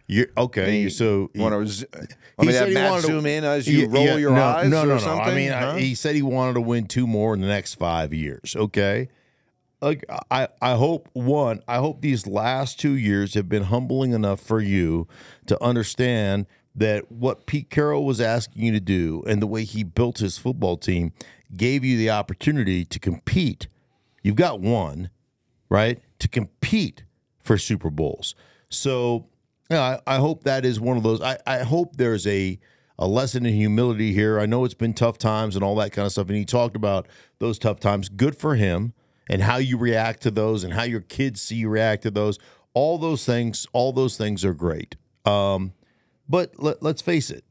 you're 0.07 0.27
okay. 0.37 0.81
You 0.81 0.91
so 0.91 1.31
you 1.35 1.41
wanna 1.43 1.67
z- 1.67 1.87
he 1.93 1.99
want 1.99 2.11
to 2.11 2.49
uh, 2.49 2.53
said 2.53 2.59
have 2.61 2.69
he 2.69 2.75
Matt 2.75 2.91
wanted 2.91 3.01
to- 3.03 3.07
zoom 3.09 3.27
in 3.27 3.45
uh, 3.45 3.51
as 3.51 3.67
you 3.69 3.79
Yeah, 3.81 3.87
roll 3.91 4.05
yeah, 4.05 4.17
your 4.17 4.33
no, 4.35 4.43
eyes 4.43 4.69
No, 4.71 4.83
or 4.83 4.87
no, 4.87 4.89
no. 4.89 4.95
I 4.97 4.99
something, 4.99 5.35
mean, 5.35 5.53
I- 5.53 5.81
he 5.81 5.95
said 5.95 6.15
he 6.15 6.23
wanted 6.23 6.55
to 6.55 6.61
win 6.61 6.87
two 6.87 7.07
more 7.07 7.33
in 7.35 7.41
the 7.41 7.47
next 7.47 7.75
five 7.75 8.13
years. 8.13 8.55
Okay. 8.57 9.09
Like 9.81 10.05
I, 10.31 10.49
I 10.63 10.75
hope 10.77 11.09
one, 11.13 11.63
I 11.69 11.77
hope 11.77 12.01
these 12.01 12.27
last 12.27 12.81
two 12.81 12.95
years 12.95 13.35
have 13.35 13.49
been 13.49 13.65
humbling 13.65 14.13
enough 14.13 14.41
for 14.41 14.61
you 14.61 15.07
to 15.47 15.63
understand 15.63 16.47
that 16.75 17.11
what 17.13 17.47
Pete 17.47 17.69
Carroll 17.71 18.05
was 18.05 18.21
asking 18.21 18.63
you 18.65 18.73
to 18.73 18.81
do 18.81 19.23
and 19.27 19.41
the 19.43 19.47
way 19.47 19.65
he 19.65 19.85
built 19.85 20.19
his 20.19 20.39
football 20.39 20.77
team 20.77 21.13
gave 21.55 21.85
you 21.85 21.97
the 21.99 22.11
opportunity 22.11 22.85
to 22.87 22.99
compete. 22.99 23.69
You've 24.23 24.37
got 24.37 24.59
one, 24.61 25.11
right? 25.69 26.01
To 26.21 26.29
compete 26.29 27.05
for 27.43 27.59
Super 27.59 27.91
Bowls. 27.91 28.35
So 28.71 29.27
yeah, 29.71 29.99
I, 30.07 30.17
I 30.17 30.19
hope 30.19 30.45
that 30.45 30.65
is 30.65 30.81
one 30.81 30.97
of 30.97 31.03
those. 31.03 31.21
I, 31.21 31.39
I 31.47 31.59
hope 31.61 31.97
there's 31.97 32.27
a 32.27 32.59
a 32.99 33.07
lesson 33.07 33.45
in 33.45 33.55
humility 33.55 34.13
here. 34.13 34.39
I 34.39 34.47
know 34.47 34.65
it's 34.65 34.75
been 34.75 34.95
tough 34.95 35.19
times 35.19 35.57
and 35.57 35.65
all 35.65 35.75
that 35.77 35.93
kind 35.93 36.07
of 36.07 36.13
stuff. 36.13 36.29
And 36.29 36.37
he 36.37 36.45
talked 36.45 36.77
about 36.77 37.09
those 37.39 37.59
tough 37.59 37.81
times. 37.81 38.09
Good 38.09 38.37
for 38.37 38.55
him 38.55 38.93
and 39.29 39.43
how 39.43 39.57
you 39.57 39.77
react 39.79 40.23
to 40.23 40.31
those 40.31 40.65
and 40.65 40.73
how 40.73 40.85
your 40.85 41.01
kids 41.01 41.43
see 41.43 41.57
you 41.57 41.69
react 41.69 42.03
to 42.05 42.11
those. 42.11 42.39
All 42.73 42.99
those 42.99 43.25
things, 43.25 43.67
all 43.73 43.93
those 43.93 44.17
things 44.17 44.45
are 44.45 44.55
great. 44.55 44.97
Um, 45.25 45.73
but 46.29 46.53
let, 46.59 46.83
let's 46.83 47.03
face 47.03 47.31
it, 47.31 47.45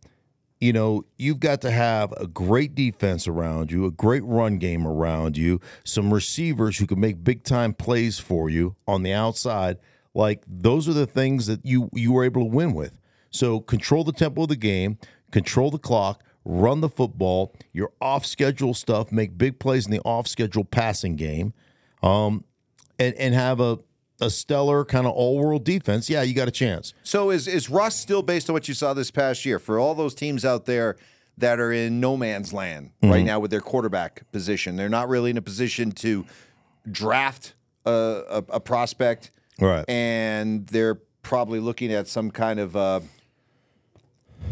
you 0.61 0.71
know, 0.71 1.05
you've 1.17 1.39
got 1.39 1.61
to 1.61 1.71
have 1.71 2.13
a 2.13 2.27
great 2.27 2.73
defense 2.73 3.27
around 3.27 3.71
you, 3.71 3.85
a 3.85 3.91
great 3.91 4.23
run 4.23 4.57
game 4.59 4.87
around 4.87 5.37
you, 5.37 5.59
some 5.83 6.13
receivers 6.13 6.77
who 6.77 6.87
can 6.87 6.99
make 6.99 7.23
big 7.23 7.43
time 7.43 7.73
plays 7.73 8.17
for 8.17 8.49
you 8.49 8.75
on 8.87 9.03
the 9.03 9.11
outside. 9.11 9.77
Like 10.13 10.43
those 10.47 10.87
are 10.87 10.93
the 10.93 11.07
things 11.07 11.47
that 11.47 11.65
you 11.65 11.89
you 11.93 12.11
were 12.11 12.23
able 12.23 12.41
to 12.41 12.49
win 12.55 12.73
with. 12.73 12.99
So 13.31 13.59
control 13.59 14.03
the 14.03 14.11
tempo 14.13 14.43
of 14.43 14.49
the 14.49 14.55
game, 14.55 14.97
control 15.31 15.71
the 15.71 15.79
clock, 15.79 16.23
run 16.45 16.81
the 16.81 16.89
football, 16.89 17.55
your 17.71 17.91
off 17.99 18.25
schedule 18.25 18.73
stuff, 18.75 19.11
make 19.11 19.37
big 19.37 19.57
plays 19.59 19.85
in 19.85 19.91
the 19.91 20.01
off 20.01 20.27
schedule 20.27 20.65
passing 20.65 21.15
game, 21.15 21.53
um, 22.03 22.43
and 22.99 23.15
and 23.15 23.33
have 23.33 23.59
a 23.59 23.79
a 24.21 24.29
stellar 24.29 24.85
kind 24.85 25.07
of 25.07 25.13
all 25.13 25.39
world 25.39 25.63
defense. 25.65 26.09
Yeah, 26.09 26.21
you 26.21 26.35
got 26.35 26.47
a 26.47 26.51
chance. 26.51 26.93
So 27.03 27.31
is 27.31 27.47
is 27.47 27.69
Russ 27.69 27.95
still 27.95 28.21
based 28.21 28.49
on 28.49 28.53
what 28.53 28.67
you 28.67 28.75
saw 28.75 28.93
this 28.93 29.09
past 29.09 29.45
year 29.45 29.57
for 29.57 29.79
all 29.79 29.95
those 29.95 30.13
teams 30.13 30.45
out 30.45 30.65
there 30.65 30.95
that 31.39 31.59
are 31.59 31.71
in 31.71 31.99
no 31.99 32.15
man's 32.15 32.53
land 32.53 32.91
right 33.01 33.23
Mhm. 33.23 33.25
now 33.25 33.39
with 33.39 33.49
their 33.49 33.59
quarterback 33.61 34.21
position? 34.31 34.75
They're 34.75 34.87
not 34.89 35.09
really 35.09 35.31
in 35.31 35.37
a 35.37 35.41
position 35.41 35.91
to 35.93 36.25
draft 36.89 37.55
a, 37.85 37.89
a, 38.29 38.37
a 38.49 38.59
prospect, 38.59 39.31
Right. 39.59 39.85
And 39.87 40.65
they're 40.67 40.95
probably 41.21 41.59
looking 41.59 41.91
at 41.93 42.07
some 42.07 42.31
kind 42.31 42.59
of 42.59 42.75
uh, 42.75 42.99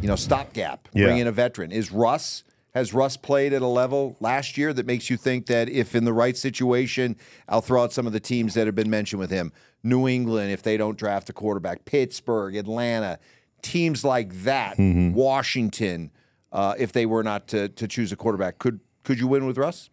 you 0.01 0.07
know 0.07 0.15
stopgap, 0.15 0.87
Yeah. 0.93 1.05
bring 1.07 1.17
in 1.19 1.27
a 1.27 1.31
veteran. 1.31 1.71
Is 1.71 1.91
Russ? 1.91 2.43
Has 2.73 2.93
Russ 2.93 3.17
played 3.17 3.51
at 3.51 3.61
a 3.61 3.67
level 3.67 4.15
last 4.21 4.57
year 4.57 4.71
that 4.71 4.85
makes 4.85 5.09
you 5.09 5.17
think 5.17 5.47
that 5.47 5.67
if 5.67 5.93
in 5.93 6.05
the 6.05 6.13
right 6.13 6.37
situation, 6.37 7.17
I'll 7.49 7.59
throw 7.61 7.83
out 7.83 7.91
some 7.91 8.07
of 8.07 8.13
the 8.13 8.19
teams 8.21 8.53
that 8.53 8.65
have 8.65 8.75
been 8.75 8.89
mentioned 8.89 9.19
with 9.19 9.29
him 9.29 9.51
New 9.83 10.07
England, 10.07 10.51
if 10.51 10.61
they 10.63 10.77
don't 10.77 10.97
draft 10.97 11.29
a 11.29 11.33
quarterback, 11.33 11.83
Pittsburgh, 11.83 12.55
Atlanta, 12.55 13.19
teams 13.61 14.05
like 14.05 14.31
that, 14.43 14.77
Mm-hmm. 14.77 15.13
Washington, 15.13 16.11
uh, 16.53 16.75
if 16.77 16.93
they 16.93 17.05
were 17.05 17.23
not 17.23 17.47
to, 17.49 17.67
to 17.69 17.87
choose 17.89 18.11
a 18.13 18.15
quarterback, 18.15 18.57
could 18.59 18.79
could 19.03 19.19
you 19.19 19.27
win 19.27 19.45
with 19.45 19.57
Russ? 19.57 19.89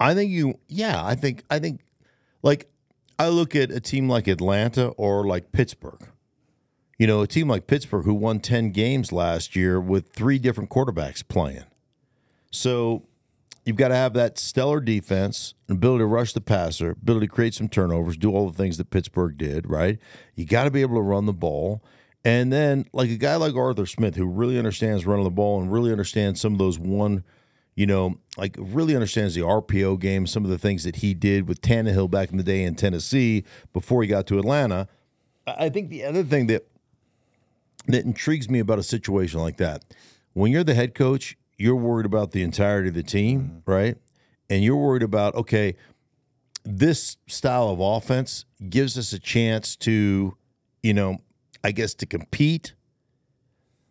I 0.00 0.12
think 0.14 0.30
you, 0.30 0.58
yeah, 0.68 1.02
I 1.04 1.14
think, 1.14 1.42
I 1.50 1.58
think, 1.58 1.80
like, 2.42 2.68
I 3.18 3.28
look 3.28 3.56
at 3.56 3.70
a 3.72 3.80
team 3.80 4.08
like 4.08 4.28
Atlanta 4.28 4.88
or 4.90 5.26
like 5.26 5.50
Pittsburgh. 5.50 6.08
You 6.98 7.06
know, 7.06 7.22
a 7.22 7.26
team 7.26 7.48
like 7.48 7.66
Pittsburgh 7.66 8.04
who 8.04 8.14
won 8.14 8.40
10 8.40 8.70
games 8.70 9.12
last 9.12 9.56
year 9.56 9.80
with 9.80 10.10
three 10.10 10.38
different 10.38 10.70
quarterbacks 10.70 11.26
playing. 11.26 11.64
So 12.50 13.06
you've 13.64 13.76
got 13.76 13.88
to 13.88 13.94
have 13.94 14.14
that 14.14 14.38
stellar 14.38 14.80
defense, 14.80 15.54
ability 15.68 16.02
to 16.02 16.06
rush 16.06 16.32
the 16.32 16.40
passer, 16.40 16.90
ability 16.90 17.26
to 17.26 17.32
create 17.32 17.54
some 17.54 17.68
turnovers, 17.68 18.16
do 18.16 18.32
all 18.32 18.48
the 18.48 18.56
things 18.56 18.78
that 18.78 18.90
Pittsburgh 18.90 19.36
did, 19.36 19.68
right? 19.68 19.98
You 20.34 20.44
got 20.44 20.64
to 20.64 20.70
be 20.70 20.82
able 20.82 20.96
to 20.96 21.02
run 21.02 21.26
the 21.26 21.32
ball. 21.32 21.82
And 22.24 22.52
then, 22.52 22.86
like 22.92 23.10
a 23.10 23.16
guy 23.16 23.36
like 23.36 23.54
Arthur 23.54 23.86
Smith, 23.86 24.16
who 24.16 24.26
really 24.26 24.58
understands 24.58 25.06
running 25.06 25.24
the 25.24 25.30
ball 25.30 25.60
and 25.60 25.72
really 25.72 25.92
understands 25.92 26.40
some 26.40 26.52
of 26.52 26.58
those 26.58 26.78
one, 26.78 27.22
you 27.78 27.86
know, 27.86 28.18
like 28.36 28.56
really 28.58 28.96
understands 28.96 29.36
the 29.36 29.40
RPO 29.42 30.00
game, 30.00 30.26
some 30.26 30.42
of 30.42 30.50
the 30.50 30.58
things 30.58 30.82
that 30.82 30.96
he 30.96 31.14
did 31.14 31.46
with 31.46 31.62
Tannehill 31.62 32.10
back 32.10 32.32
in 32.32 32.36
the 32.36 32.42
day 32.42 32.64
in 32.64 32.74
Tennessee 32.74 33.44
before 33.72 34.02
he 34.02 34.08
got 34.08 34.26
to 34.26 34.38
Atlanta. 34.40 34.88
I 35.46 35.68
think 35.68 35.88
the 35.88 36.04
other 36.04 36.24
thing 36.24 36.48
that 36.48 36.66
that 37.86 38.04
intrigues 38.04 38.50
me 38.50 38.58
about 38.58 38.80
a 38.80 38.82
situation 38.82 39.38
like 39.38 39.58
that, 39.58 39.84
when 40.32 40.50
you're 40.50 40.64
the 40.64 40.74
head 40.74 40.96
coach, 40.96 41.38
you're 41.56 41.76
worried 41.76 42.04
about 42.04 42.32
the 42.32 42.42
entirety 42.42 42.88
of 42.88 42.96
the 42.96 43.04
team, 43.04 43.42
mm-hmm. 43.42 43.70
right? 43.70 43.96
And 44.50 44.64
you're 44.64 44.76
worried 44.76 45.04
about, 45.04 45.36
okay, 45.36 45.76
this 46.64 47.16
style 47.28 47.68
of 47.68 47.78
offense 47.78 48.44
gives 48.68 48.98
us 48.98 49.12
a 49.12 49.20
chance 49.20 49.76
to, 49.76 50.36
you 50.82 50.94
know, 50.94 51.18
I 51.62 51.70
guess 51.70 51.94
to 51.94 52.06
compete, 52.06 52.74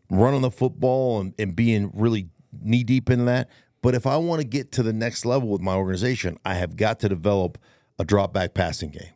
running 0.09 0.41
the 0.41 0.51
football 0.51 1.21
and, 1.21 1.33
and 1.39 1.55
being 1.55 1.89
really 1.93 2.27
knee 2.61 2.83
deep 2.83 3.09
in 3.09 3.23
that. 3.25 3.49
But 3.87 3.95
if 3.95 4.05
I 4.05 4.17
want 4.17 4.41
to 4.41 4.45
get 4.45 4.73
to 4.73 4.83
the 4.83 4.91
next 4.91 5.25
level 5.25 5.47
with 5.47 5.61
my 5.61 5.75
organization, 5.75 6.37
I 6.43 6.55
have 6.55 6.75
got 6.75 6.99
to 6.99 7.07
develop 7.07 7.57
a 7.97 8.03
drop 8.03 8.33
back 8.33 8.53
passing 8.53 8.89
game. 8.89 9.13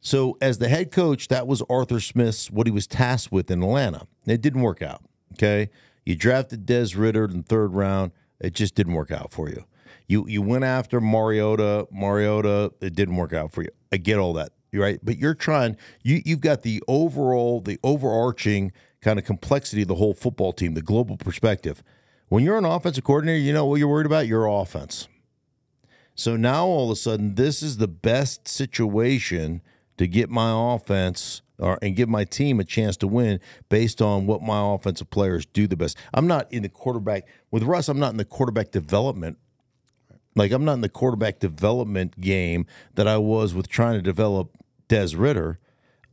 So, 0.00 0.38
as 0.40 0.56
the 0.56 0.70
head 0.70 0.90
coach, 0.90 1.28
that 1.28 1.46
was 1.46 1.62
Arthur 1.68 2.00
Smith's 2.00 2.50
what 2.50 2.66
he 2.66 2.70
was 2.70 2.86
tasked 2.86 3.30
with 3.30 3.50
in 3.50 3.62
Atlanta. 3.62 4.06
It 4.24 4.40
didn't 4.40 4.62
work 4.62 4.80
out. 4.80 5.02
Okay. 5.34 5.68
You 6.06 6.16
drafted 6.16 6.64
Des 6.64 6.96
Ridder 6.96 7.26
in 7.26 7.42
third 7.42 7.74
round. 7.74 8.12
It 8.40 8.54
just 8.54 8.74
didn't 8.74 8.94
work 8.94 9.10
out 9.10 9.32
for 9.32 9.50
you. 9.50 9.66
You 10.06 10.26
you 10.26 10.40
went 10.40 10.64
after 10.64 10.98
Mariota. 10.98 11.88
Mariota, 11.92 12.72
it 12.80 12.94
didn't 12.94 13.16
work 13.16 13.34
out 13.34 13.52
for 13.52 13.60
you. 13.60 13.70
I 13.92 13.98
get 13.98 14.16
all 14.16 14.32
that, 14.32 14.52
right? 14.72 14.98
But 15.02 15.18
you're 15.18 15.34
trying. 15.34 15.76
You 16.02 16.22
you've 16.24 16.40
got 16.40 16.62
the 16.62 16.82
overall, 16.88 17.60
the 17.60 17.78
overarching 17.84 18.72
kind 19.02 19.18
of 19.18 19.26
complexity 19.26 19.82
of 19.82 19.88
the 19.88 19.96
whole 19.96 20.14
football 20.14 20.54
team, 20.54 20.72
the 20.72 20.80
global 20.80 21.18
perspective. 21.18 21.82
When 22.28 22.44
you're 22.44 22.58
an 22.58 22.64
offensive 22.64 23.04
coordinator, 23.04 23.38
you 23.38 23.52
know 23.52 23.64
what 23.64 23.76
you're 23.76 23.88
worried 23.88 24.06
about? 24.06 24.26
Your 24.26 24.46
offense. 24.46 25.08
So 26.14 26.36
now 26.36 26.66
all 26.66 26.90
of 26.90 26.90
a 26.90 26.96
sudden, 26.96 27.36
this 27.36 27.62
is 27.62 27.78
the 27.78 27.88
best 27.88 28.48
situation 28.48 29.62
to 29.96 30.06
get 30.06 30.28
my 30.28 30.74
offense 30.74 31.42
or 31.58 31.78
and 31.80 31.96
give 31.96 32.08
my 32.08 32.24
team 32.24 32.60
a 32.60 32.64
chance 32.64 32.96
to 32.98 33.06
win 33.06 33.40
based 33.68 34.02
on 34.02 34.26
what 34.26 34.42
my 34.42 34.74
offensive 34.74 35.10
players 35.10 35.46
do 35.46 35.66
the 35.66 35.76
best. 35.76 35.96
I'm 36.12 36.26
not 36.26 36.52
in 36.52 36.62
the 36.62 36.68
quarterback 36.68 37.26
with 37.50 37.62
Russ. 37.62 37.88
I'm 37.88 37.98
not 37.98 38.10
in 38.10 38.16
the 38.16 38.24
quarterback 38.24 38.72
development. 38.72 39.38
Like 40.36 40.52
I'm 40.52 40.64
not 40.64 40.74
in 40.74 40.82
the 40.82 40.88
quarterback 40.88 41.40
development 41.40 42.20
game 42.20 42.66
that 42.94 43.08
I 43.08 43.16
was 43.16 43.54
with 43.54 43.68
trying 43.68 43.94
to 43.94 44.02
develop 44.02 44.56
Des 44.88 45.16
Ridder. 45.16 45.58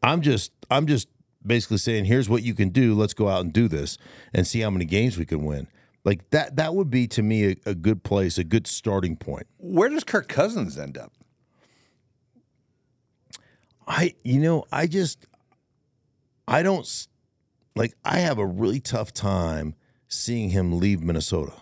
I'm 0.02 0.22
just 0.22 0.52
I'm 0.72 0.88
just 0.88 1.10
basically 1.46 1.78
saying 1.78 2.06
here's 2.06 2.30
what 2.30 2.42
you 2.44 2.54
can 2.54 2.70
do. 2.70 2.96
Let's 2.96 3.14
go 3.14 3.28
out 3.28 3.42
and 3.42 3.54
do 3.54 3.68
this 3.68 3.98
and 4.34 4.48
see 4.48 4.62
how 4.62 4.70
many 4.70 4.86
games 4.86 5.18
we 5.18 5.26
can 5.26 5.44
win. 5.44 5.68
Like 6.06 6.30
that 6.30 6.56
that 6.56 6.76
would 6.76 6.92
be 6.92 7.08
to 7.08 7.24
me 7.24 7.52
a, 7.52 7.56
a 7.66 7.76
good 7.76 8.04
place, 8.04 8.38
a 8.38 8.44
good 8.44 8.68
starting 8.68 9.18
point. 9.18 9.48
Where 9.58 9.90
does 9.90 10.04
Kirk 10.04 10.30
Cousins 10.30 10.78
end 10.78 10.98
up? 10.98 11.12
I 13.88 14.14
you 14.24 14.40
know, 14.40 14.66
I 14.72 14.86
just 14.86 15.26
I 16.48 16.62
don't 16.62 16.88
like 17.76 17.96
I 18.06 18.20
have 18.20 18.38
a 18.38 18.46
really 18.46 18.80
tough 18.80 19.14
time 19.14 19.74
seeing 20.08 20.52
him 20.52 20.80
leave 20.80 21.02
Minnesota. 21.02 21.54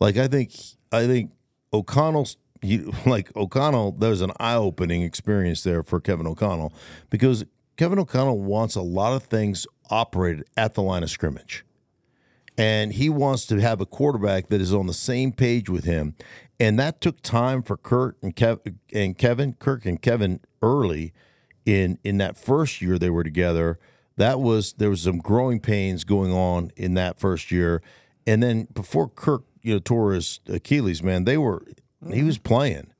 Like 0.00 0.16
I 0.16 0.26
think 0.26 0.52
I 0.90 1.06
think 1.06 1.30
O'Connell's 1.72 2.36
you, 2.62 2.92
like 3.06 3.34
O'Connell 3.36 3.92
there's 3.92 4.22
an 4.22 4.32
eye-opening 4.40 5.02
experience 5.02 5.62
there 5.62 5.84
for 5.84 6.00
Kevin 6.00 6.26
O'Connell 6.26 6.72
because 7.10 7.44
Kevin 7.76 8.00
O'Connell 8.00 8.40
wants 8.40 8.74
a 8.74 8.82
lot 8.82 9.14
of 9.14 9.22
things 9.22 9.68
operated 9.88 10.44
at 10.56 10.74
the 10.74 10.82
line 10.82 11.04
of 11.04 11.10
scrimmage. 11.10 11.64
And 12.62 12.92
he 12.92 13.08
wants 13.08 13.44
to 13.46 13.60
have 13.60 13.80
a 13.80 13.86
quarterback 13.86 14.48
that 14.50 14.60
is 14.60 14.72
on 14.72 14.86
the 14.86 14.94
same 14.94 15.32
page 15.32 15.68
with 15.68 15.82
him. 15.82 16.14
And 16.60 16.78
that 16.78 17.00
took 17.00 17.20
time 17.20 17.60
for 17.64 17.76
Kurt 17.76 18.16
and 18.22 18.36
Kev 18.36 18.76
and 18.92 19.18
Kevin, 19.18 19.54
Kirk 19.54 19.84
and 19.84 20.00
Kevin 20.00 20.38
early 20.62 21.12
in 21.66 21.98
in 22.04 22.18
that 22.18 22.36
first 22.36 22.80
year 22.80 23.00
they 23.00 23.10
were 23.10 23.24
together. 23.24 23.80
That 24.16 24.38
was 24.38 24.74
there 24.74 24.90
was 24.90 25.02
some 25.02 25.18
growing 25.18 25.58
pains 25.58 26.04
going 26.04 26.32
on 26.32 26.70
in 26.76 26.94
that 26.94 27.18
first 27.18 27.50
year. 27.50 27.82
And 28.28 28.40
then 28.40 28.68
before 28.72 29.08
Kirk, 29.08 29.42
you 29.62 29.74
know, 29.74 29.80
tore 29.80 30.12
his 30.12 30.38
Achilles, 30.46 31.02
man, 31.02 31.24
they 31.24 31.36
were 31.36 31.64
he 32.12 32.22
was 32.22 32.38
mm-hmm. 32.38 32.48
playing. 32.48 32.92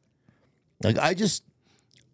Like 0.83 0.99
I 0.99 1.15
just 1.15 1.45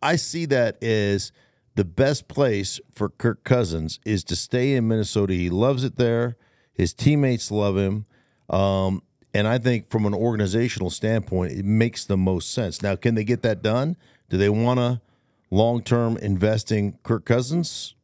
I 0.03 0.17
see 0.17 0.45
that 0.45 0.83
as 0.85 1.33
the 1.77 1.85
best 1.87 2.29
place 2.29 2.79
for 2.93 3.09
Kirk 3.09 3.43
Cousins 3.43 4.01
is 4.05 4.23
to 4.25 4.37
stay 4.37 4.75
in 4.75 4.87
Minnesota. 4.87 5.33
He 5.33 5.49
loves 5.49 5.83
it 5.83 5.97
there. 5.97 6.37
His 6.79 6.95
teammates 6.95 7.51
love 7.51 7.77
him. 7.77 8.07
Um, 8.49 9.03
and 9.35 9.47
I 9.47 9.59
think 9.59 9.91
from 9.91 10.07
an 10.07 10.15
organizational 10.15 10.89
standpoint, 10.89 11.53
it 11.53 11.65
makes 11.67 12.07
the 12.07 12.17
most 12.17 12.53
sense. 12.53 12.81
Now, 12.83 12.97
can 12.97 13.15
they 13.15 13.25
get 13.25 13.43
that 13.43 13.61
done? 13.63 13.97
Do 14.31 14.39
they 14.39 14.49
want 14.49 14.79
to 14.81 15.03
long 15.51 15.83
term 15.83 16.17
investing 16.17 16.99
Kirk 17.03 17.27
Cousins? 17.27 17.95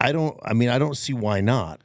I 0.00 0.12
don't. 0.12 0.38
I 0.44 0.52
mean, 0.52 0.68
I 0.68 0.78
don't 0.78 0.96
see 0.96 1.12
why 1.12 1.40
not. 1.40 1.80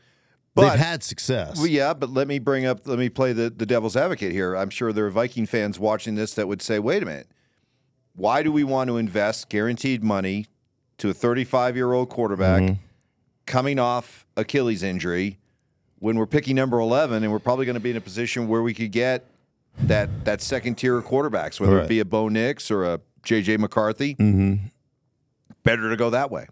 But- 0.55 0.69
They've 0.71 0.79
had 0.79 1.01
success. 1.03 1.57
Well, 1.57 1.65
yeah, 1.67 1.93
but 1.95 2.09
let 2.09 2.27
me 2.27 2.37
bring 2.37 2.65
up, 2.65 2.85
let 2.87 2.99
me 2.99 3.09
play 3.09 3.33
the, 3.33 3.49
the 3.49 3.65
devil's 3.65 3.95
advocate 3.95 4.31
here. 4.31 4.55
I'm 4.55 4.69
sure 4.69 4.93
there 4.93 5.07
are 5.07 5.09
Viking 5.09 5.47
fans 5.47 5.79
watching 5.79 6.13
this 6.13 6.35
that 6.35 6.47
would 6.47 6.61
say, 6.61 6.77
wait 6.77 7.01
a 7.01 7.07
minute, 7.07 7.27
why 8.15 8.43
do 8.43 8.51
we 8.51 8.63
want 8.63 8.89
to 8.89 8.97
invest 8.97 9.49
guaranteed 9.49 10.03
money 10.03 10.45
to 10.99 11.09
a 11.09 11.13
35 11.13 11.75
year 11.75 11.93
old 11.93 12.09
quarterback 12.09 12.61
Mm-hmm. 12.61 12.73
Coming 13.45 13.79
off 13.79 14.25
Achilles 14.37 14.83
injury 14.83 15.37
when 15.99 16.17
we're 16.17 16.25
picking 16.27 16.55
number 16.55 16.79
11 16.79 17.23
and 17.23 17.31
we're 17.31 17.39
probably 17.39 17.65
going 17.65 17.75
to 17.75 17.79
be 17.79 17.91
in 17.91 17.97
a 17.97 18.01
position 18.01 18.47
where 18.47 18.61
we 18.61 18.73
could 18.73 18.91
get 18.91 19.25
that 19.79 20.25
that 20.25 20.41
second 20.41 20.75
tier 20.75 20.97
of 20.97 21.05
quarterbacks, 21.05 21.59
whether 21.59 21.75
Right. 21.77 21.85
it 21.85 21.89
be 21.89 21.99
a 21.99 22.05
Bo 22.05 22.29
Nix 22.29 22.69
or 22.69 22.83
a 22.83 22.99
JJ 23.23 23.57
McCarthy? 23.59 24.15
Mm-hmm. 24.15 24.65
Better 25.63 25.89
to 25.89 25.95
go 25.95 26.09
that 26.11 26.29
way. 26.29 26.47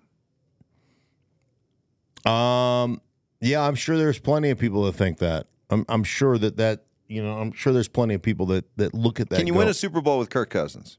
Um, 2.26 3.02
yeah, 3.40 3.62
I'm 3.68 3.76
sure 3.76 3.98
there's 3.98 4.20
plenty 4.20 4.50
of 4.52 4.58
people 4.60 4.84
that 4.86 4.94
think 4.94 5.18
that. 5.20 5.48
I'm, 5.70 5.86
I'm 5.90 6.04
sure 6.04 6.38
that 6.38 6.58
that 6.58 6.84
you 7.08 7.22
know, 7.22 7.38
I'm 7.40 7.52
sure 7.52 7.74
there's 7.74 7.88
plenty 7.90 8.14
of 8.14 8.22
people 8.22 8.46
that 8.48 8.66
that 8.78 8.94
look 8.94 9.20
at 9.20 9.30
that. 9.30 9.38
Can 9.38 9.48
you 9.48 9.54
and 9.54 9.60
win 9.60 9.68
a 9.68 9.74
Super 9.74 10.02
Bowl 10.02 10.20
with 10.20 10.30
Kirk 10.30 10.50
Cousins? 10.50 10.98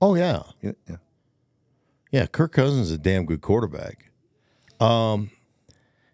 Oh 0.00 0.14
yeah, 0.14 0.42
Yeah. 0.60 0.72
yeah. 0.88 0.96
yeah. 2.12 2.26
Kirk 2.26 2.52
Cousins 2.52 2.88
is 2.88 2.92
a 2.92 2.98
damn 2.98 3.24
good 3.24 3.40
quarterback. 3.40 4.05
Um, 4.80 5.30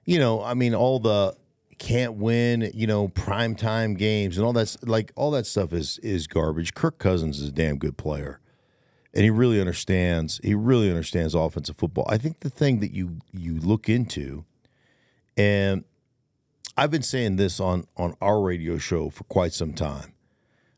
you 0.04 0.18
know, 0.18 0.42
I 0.42 0.54
mean, 0.54 0.74
all 0.74 0.98
the 0.98 1.36
can't 1.78 2.14
win, 2.14 2.70
you 2.74 2.86
know, 2.86 3.08
prime 3.08 3.56
time 3.56 3.94
games 3.94 4.36
and 4.36 4.46
all 4.46 4.52
that's 4.52 4.80
like 4.84 5.12
all 5.16 5.30
that 5.32 5.46
stuff 5.46 5.72
is 5.72 5.98
is 5.98 6.26
garbage. 6.26 6.74
Kirk 6.74 6.98
Cousins 6.98 7.40
is 7.40 7.48
a 7.48 7.52
damn 7.52 7.78
good 7.78 7.96
player. 7.96 8.38
And 9.14 9.24
he 9.24 9.30
really 9.30 9.60
understands 9.60 10.40
he 10.42 10.54
really 10.54 10.88
understands 10.88 11.34
offensive 11.34 11.76
football. 11.76 12.06
I 12.08 12.18
think 12.18 12.40
the 12.40 12.50
thing 12.50 12.80
that 12.80 12.92
you 12.92 13.18
you 13.32 13.58
look 13.58 13.88
into 13.88 14.44
and 15.36 15.84
I've 16.76 16.90
been 16.90 17.02
saying 17.02 17.36
this 17.36 17.60
on 17.60 17.84
on 17.96 18.14
our 18.20 18.40
radio 18.40 18.78
show 18.78 19.10
for 19.10 19.24
quite 19.24 19.52
some 19.52 19.72
time. 19.74 20.14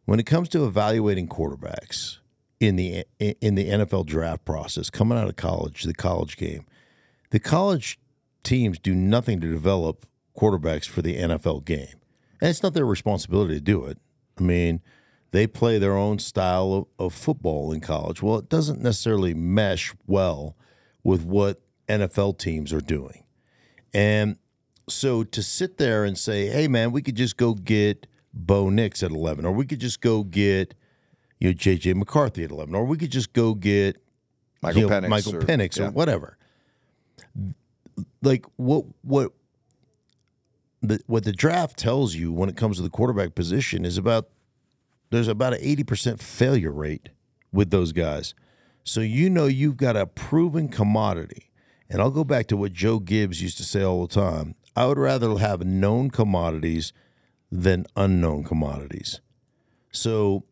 When 0.06 0.18
it 0.18 0.26
comes 0.26 0.48
to 0.50 0.64
evaluating 0.64 1.28
quarterbacks 1.28 2.18
in 2.60 2.76
the 2.76 3.04
in 3.18 3.54
the 3.54 3.68
NFL 3.68 4.06
draft 4.06 4.44
process 4.44 4.90
coming 4.90 5.18
out 5.18 5.28
of 5.28 5.36
college, 5.36 5.82
the 5.84 5.94
college 5.94 6.36
game, 6.36 6.66
the 7.34 7.40
college 7.40 7.98
teams 8.44 8.78
do 8.78 8.94
nothing 8.94 9.40
to 9.40 9.50
develop 9.50 10.06
quarterbacks 10.38 10.88
for 10.88 11.02
the 11.02 11.16
NFL 11.16 11.64
game. 11.64 11.96
And 12.40 12.48
it's 12.48 12.62
not 12.62 12.74
their 12.74 12.86
responsibility 12.86 13.54
to 13.54 13.60
do 13.60 13.86
it. 13.86 13.98
I 14.38 14.42
mean, 14.44 14.80
they 15.32 15.48
play 15.48 15.80
their 15.80 15.96
own 15.96 16.20
style 16.20 16.72
of, 16.72 17.06
of 17.06 17.12
football 17.12 17.72
in 17.72 17.80
college. 17.80 18.22
Well, 18.22 18.38
it 18.38 18.48
doesn't 18.48 18.80
necessarily 18.80 19.34
mesh 19.34 19.92
well 20.06 20.56
with 21.02 21.24
what 21.24 21.60
NFL 21.88 22.38
teams 22.38 22.72
are 22.72 22.80
doing. 22.80 23.24
And 23.92 24.36
so 24.88 25.24
to 25.24 25.42
sit 25.42 25.76
there 25.76 26.04
and 26.04 26.16
say, 26.16 26.46
hey, 26.46 26.68
man, 26.68 26.92
we 26.92 27.02
could 27.02 27.16
just 27.16 27.36
go 27.36 27.54
get 27.54 28.06
Bo 28.32 28.70
Nix 28.70 29.02
at 29.02 29.10
11, 29.10 29.44
or 29.44 29.50
we 29.50 29.66
could 29.66 29.80
just 29.80 30.00
go 30.00 30.22
get 30.22 30.72
you 31.40 31.48
know, 31.48 31.52
J.J. 31.52 31.94
McCarthy 31.94 32.44
at 32.44 32.52
11, 32.52 32.76
or 32.76 32.84
we 32.84 32.96
could 32.96 33.10
just 33.10 33.32
go 33.32 33.54
get 33.54 34.00
Michael 34.62 34.82
you 34.82 34.88
know, 34.88 35.00
Penix 35.00 35.08
Michael 35.08 35.34
or- 35.34 35.40
Penix 35.40 35.78
yeah. 35.80 35.88
or 35.88 35.90
whatever. 35.90 36.38
Like 38.22 38.46
what 38.56 38.84
what 39.02 39.32
the 40.82 41.00
what 41.06 41.24
the 41.24 41.32
draft 41.32 41.78
tells 41.78 42.14
you 42.14 42.32
when 42.32 42.48
it 42.48 42.56
comes 42.56 42.76
to 42.76 42.82
the 42.82 42.90
quarterback 42.90 43.34
position 43.34 43.84
is 43.84 43.98
about 43.98 44.28
there's 45.10 45.28
about 45.28 45.54
an 45.54 45.60
80% 45.60 46.20
failure 46.20 46.72
rate 46.72 47.10
with 47.52 47.70
those 47.70 47.92
guys. 47.92 48.34
So 48.82 49.00
you 49.00 49.30
know 49.30 49.46
you've 49.46 49.76
got 49.76 49.96
a 49.96 50.06
proven 50.06 50.68
commodity. 50.68 51.50
And 51.88 52.00
I'll 52.00 52.10
go 52.10 52.24
back 52.24 52.46
to 52.48 52.56
what 52.56 52.72
Joe 52.72 52.98
Gibbs 52.98 53.42
used 53.42 53.58
to 53.58 53.62
say 53.64 53.82
all 53.82 54.06
the 54.06 54.14
time. 54.14 54.54
I 54.74 54.86
would 54.86 54.98
rather 54.98 55.36
have 55.38 55.64
known 55.64 56.10
commodities 56.10 56.92
than 57.52 57.86
unknown 57.94 58.42
commodities. 58.42 59.20
So 59.92 60.44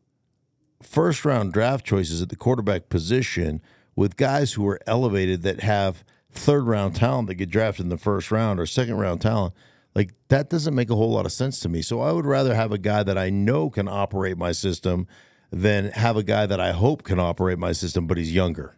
first 0.81 1.25
round 1.25 1.53
draft 1.53 1.85
choices 1.85 2.23
at 2.23 2.29
the 2.29 2.37
quarterback 2.37 2.89
position 2.89 3.61
with 3.97 4.17
guys 4.17 4.53
who 4.53 4.67
are 4.69 4.79
elevated 4.87 5.43
that 5.43 5.61
have 5.61 6.05
third 6.33 6.67
round 6.67 6.97
talent 6.97 7.29
that 7.29 7.35
get 7.35 7.51
drafted 7.51 7.85
in 7.85 7.91
the 7.91 7.97
first 7.97 8.31
round 8.31 8.59
or 8.59 8.67
second 8.67 8.97
round 8.97 9.21
talent 9.21 9.55
like 9.95 10.13
that 10.29 10.49
doesn't 10.49 10.75
make 10.75 10.91
a 10.91 10.95
whole 10.95 11.13
lot 11.13 11.27
of 11.27 11.33
sense 11.33 11.61
to 11.61 11.69
me 11.69 11.83
so 11.83 12.01
i 12.01 12.11
would 12.11 12.27
rather 12.27 12.55
have 12.55 12.73
a 12.73 12.79
guy 12.79 13.03
that 13.03 13.19
i 13.19 13.29
know 13.29 13.69
can 13.69 13.87
operate 13.89 14.39
my 14.39 14.53
system 14.53 15.07
than 15.51 15.91
have 15.91 16.17
a 16.17 16.23
guy 16.23 16.47
that 16.47 16.61
i 16.61 16.73
hope 16.73 17.03
can 17.03 17.21
operate 17.21 17.59
my 17.59 17.73
system 17.73 18.07
but 18.07 18.17
he's 18.17 18.33
younger 18.33 18.75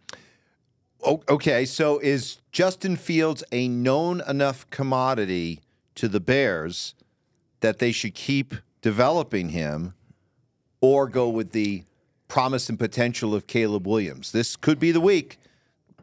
Okay, 1.05 1.65
so 1.65 1.99
is 1.99 2.39
Justin 2.51 2.95
Fields 2.95 3.43
a 3.51 3.67
known 3.67 4.23
enough 4.27 4.67
commodity 4.71 5.61
to 5.93 6.07
the 6.07 6.19
Bears 6.19 6.95
that 7.59 7.77
they 7.77 7.91
should 7.91 8.15
keep 8.15 8.55
developing 8.81 9.49
him 9.49 9.93
or 10.81 11.07
go 11.07 11.29
with 11.29 11.51
the 11.51 11.83
promise 12.27 12.69
and 12.69 12.79
potential 12.79 13.35
of 13.35 13.45
Caleb 13.45 13.85
Williams? 13.85 14.31
This 14.31 14.55
could 14.55 14.79
be 14.79 14.91
the 14.91 14.99
week. 14.99 15.37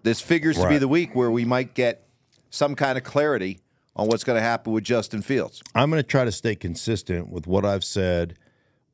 This 0.02 0.20
figures 0.20 0.58
to 0.58 0.68
be 0.68 0.78
the 0.78 0.88
week 0.88 1.14
where 1.14 1.30
we 1.30 1.44
might 1.44 1.74
get 1.74 2.06
some 2.50 2.74
kind 2.74 2.98
of 2.98 3.04
clarity 3.04 3.60
on 3.94 4.08
what's 4.08 4.24
going 4.24 4.36
to 4.36 4.42
happen 4.42 4.72
with 4.72 4.84
Justin 4.84 5.22
Fields. 5.22 5.62
i'm 5.74 5.90
going 5.90 6.02
to 6.02 6.06
try 6.06 6.24
to 6.24 6.32
stay 6.32 6.54
consistent 6.54 7.28
with 7.28 7.46
what 7.46 7.64
i've 7.64 7.84
said 7.84 8.36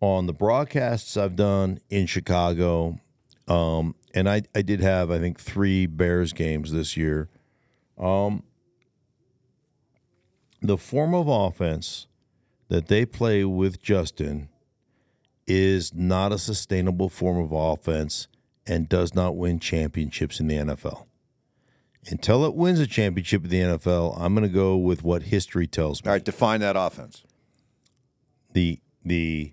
on 0.01 0.27
the 0.27 0.33
broadcasts 0.33 1.17
i've 1.17 1.37
done 1.37 1.79
in 1.89 2.07
chicago. 2.07 2.99
Um, 3.47 3.95
and 4.15 4.29
I, 4.29 4.43
I 4.55 4.63
did 4.63 4.81
have 4.81 5.11
i 5.11 5.19
think 5.19 5.41
three 5.41 5.87
bears 5.87 6.33
games 6.33 6.73
this 6.73 6.97
year. 6.97 7.29
Um, 7.97 8.43
the 10.61 10.77
form 10.77 11.15
of 11.15 11.29
offense 11.29 12.07
that 12.69 12.89
they 12.89 13.07
play 13.07 13.45
with 13.45 13.81
Justin 13.83 14.49
is 15.47 15.95
not 15.95 16.33
a 16.33 16.39
sustainable 16.39 17.09
form 17.09 17.39
of 17.39 17.53
offense 17.53 18.29
and 18.69 18.89
does 18.89 19.15
not 19.15 19.37
win 19.37 19.59
championships 19.59 20.39
in 20.39 20.47
the 20.47 20.57
NFL. 20.57 21.07
Until 22.11 22.45
it 22.45 22.55
wins 22.55 22.79
a 22.79 22.87
championship 22.87 23.45
in 23.45 23.51
the 23.51 23.61
NFL, 23.61 24.17
I'm 24.21 24.35
going 24.35 24.47
to 24.47 24.55
go 24.55 24.77
with 24.77 25.03
what 25.03 25.25
history 25.25 25.67
tells 25.67 26.05
me. 26.05 26.09
All 26.09 26.15
right, 26.15 26.25
define 26.25 26.61
that 26.61 26.77
offense. 26.77 27.25
The 28.53 28.81
the 29.05 29.53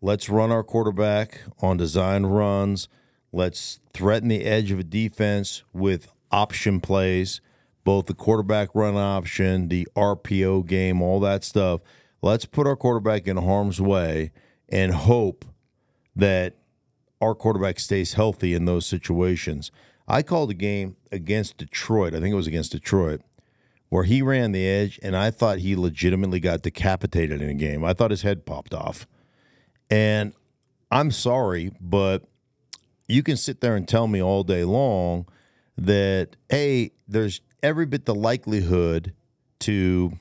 let's 0.00 0.28
run 0.28 0.50
our 0.50 0.62
quarterback 0.62 1.40
on 1.60 1.76
design 1.76 2.26
runs. 2.26 2.88
Let's 3.32 3.80
threaten 3.92 4.28
the 4.28 4.44
edge 4.44 4.70
of 4.70 4.78
a 4.80 4.84
defense 4.84 5.62
with 5.72 6.08
option 6.30 6.80
plays, 6.80 7.40
both 7.84 8.06
the 8.06 8.14
quarterback 8.14 8.70
run 8.74 8.96
option, 8.96 9.68
the 9.68 9.88
RPO 9.96 10.66
game, 10.66 11.00
all 11.00 11.20
that 11.20 11.44
stuff. 11.44 11.80
Let's 12.22 12.44
put 12.44 12.66
our 12.66 12.76
quarterback 12.76 13.26
in 13.26 13.36
harm's 13.36 13.80
way 13.80 14.32
and 14.68 14.92
hope 14.92 15.44
that 16.14 16.54
our 17.20 17.34
quarterback 17.34 17.78
stays 17.78 18.14
healthy 18.14 18.54
in 18.54 18.64
those 18.64 18.86
situations. 18.86 19.70
I 20.08 20.22
called 20.22 20.50
a 20.50 20.54
game 20.54 20.96
against 21.12 21.58
Detroit. 21.58 22.14
I 22.14 22.20
think 22.20 22.32
it 22.32 22.36
was 22.36 22.46
against 22.46 22.72
Detroit, 22.72 23.20
where 23.88 24.04
he 24.04 24.22
ran 24.22 24.52
the 24.52 24.66
edge, 24.66 24.98
and 25.02 25.16
I 25.16 25.30
thought 25.30 25.58
he 25.58 25.76
legitimately 25.76 26.40
got 26.40 26.62
decapitated 26.62 27.40
in 27.40 27.48
a 27.48 27.54
game. 27.54 27.84
I 27.84 27.92
thought 27.92 28.10
his 28.10 28.22
head 28.22 28.46
popped 28.46 28.74
off. 28.74 29.06
And 29.90 30.32
I'm 30.90 31.10
sorry, 31.10 31.72
but 31.80 32.24
you 33.08 33.22
can 33.22 33.36
sit 33.36 33.60
there 33.60 33.76
and 33.76 33.86
tell 33.86 34.06
me 34.06 34.22
all 34.22 34.42
day 34.42 34.64
long 34.64 35.26
that, 35.76 36.36
hey, 36.48 36.92
there's 37.06 37.40
every 37.62 37.86
bit 37.86 38.04
the 38.06 38.14
likelihood 38.14 39.12
to, 39.60 40.12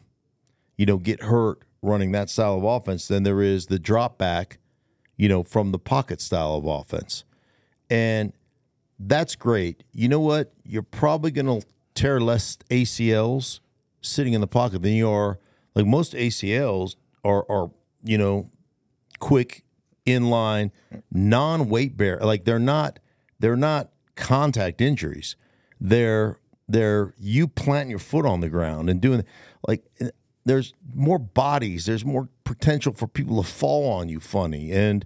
you 0.77 0.85
know, 0.85 0.97
get 0.97 1.23
hurt 1.23 1.63
running 1.81 2.11
that 2.11 2.29
style 2.29 2.57
of 2.57 2.63
offense 2.63 3.07
than 3.07 3.23
there 3.23 3.41
is 3.41 3.67
the 3.67 3.79
drop 3.79 4.17
back, 4.17 4.57
you 5.19 5.27
know, 5.27 5.43
from 5.43 5.73
the 5.73 5.77
pocket 5.77 6.21
style 6.21 6.55
of 6.55 6.65
offense. 6.65 7.25
And 7.89 8.31
that's 8.97 9.35
great. 9.35 9.83
You 9.91 10.07
know 10.07 10.21
what? 10.21 10.53
You're 10.63 10.81
probably 10.81 11.29
going 11.29 11.61
to 11.61 11.67
tear 11.93 12.21
less 12.21 12.57
ACLs 12.69 13.59
sitting 14.01 14.31
in 14.31 14.39
the 14.39 14.47
pocket 14.47 14.81
than 14.81 14.93
you 14.93 15.09
are. 15.09 15.37
Like 15.75 15.85
most 15.85 16.13
ACLs 16.13 16.95
are, 17.25 17.45
are 17.51 17.69
you 18.01 18.17
know, 18.17 18.49
quick, 19.19 19.65
inline, 20.07 20.71
non-weight 21.11 21.97
bear. 21.97 22.19
Like 22.19 22.45
they're 22.45 22.57
not, 22.57 22.99
they're 23.39 23.57
not 23.57 23.89
contact 24.15 24.79
injuries. 24.79 25.35
They're 25.81 26.39
they're 26.69 27.13
you 27.17 27.47
planting 27.47 27.89
your 27.89 27.99
foot 27.99 28.25
on 28.25 28.41
the 28.41 28.49
ground 28.49 28.89
and 28.89 29.01
doing 29.01 29.25
like 29.67 29.83
there's 30.49 30.73
more 30.95 31.19
bodies. 31.19 31.85
There's 31.85 32.03
more 32.03 32.27
potential 32.43 32.91
for 32.93 33.07
people 33.07 33.41
to 33.41 33.47
fall 33.47 33.91
on 33.91 34.09
you 34.09 34.19
funny 34.19 34.71
and 34.71 35.05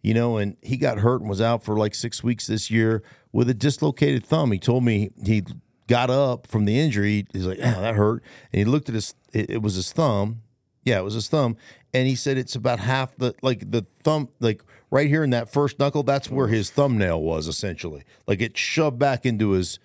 you 0.00 0.12
know, 0.12 0.36
and 0.36 0.58
he 0.60 0.76
got 0.76 0.98
hurt 0.98 1.22
and 1.22 1.30
was 1.30 1.40
out 1.40 1.64
for 1.64 1.78
like 1.78 1.94
six 1.94 2.22
weeks 2.22 2.46
this 2.46 2.70
year 2.70 3.02
with 3.32 3.48
a 3.48 3.54
dislocated 3.54 4.22
thumb. 4.22 4.52
He 4.52 4.58
told 4.58 4.84
me 4.84 5.10
he 5.24 5.42
got 5.86 6.10
up 6.10 6.46
from 6.46 6.66
the 6.66 6.78
injury. 6.78 7.26
He's 7.32 7.46
like, 7.46 7.58
oh, 7.58 7.80
that 7.80 7.94
hurt. 7.94 8.22
And 8.52 8.58
he 8.58 8.66
looked 8.66 8.90
at 8.90 8.94
his, 8.94 9.14
it, 9.32 9.48
it 9.48 9.62
was 9.62 9.76
his 9.76 9.92
thumb. 9.92 10.42
Yeah, 10.84 10.98
it 10.98 11.04
was 11.04 11.14
his 11.14 11.28
thumb. 11.28 11.56
And 11.94 12.06
he 12.06 12.16
said 12.16 12.36
it's 12.36 12.54
about 12.54 12.80
half 12.80 13.16
the, 13.16 13.34
like 13.40 13.70
the 13.70 13.86
thumb, 14.02 14.28
like 14.40 14.62
right 14.90 15.08
here 15.08 15.24
in 15.24 15.30
that 15.30 15.50
first 15.50 15.78
knuckle, 15.78 16.02
that's 16.02 16.30
where 16.30 16.48
his 16.48 16.68
thumbnail 16.68 17.22
was 17.22 17.48
essentially. 17.48 18.04
Like 18.26 18.42
it 18.42 18.58
shoved 18.58 18.98
back 18.98 19.24
into 19.24 19.52
his, 19.52 19.78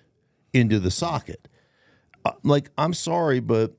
into 0.52 0.80
the 0.80 0.92
socket. 0.92 1.48
Uh, 2.26 2.34
like, 2.44 2.72
I'm 2.78 2.94
sorry, 2.94 3.40
but 3.40 3.74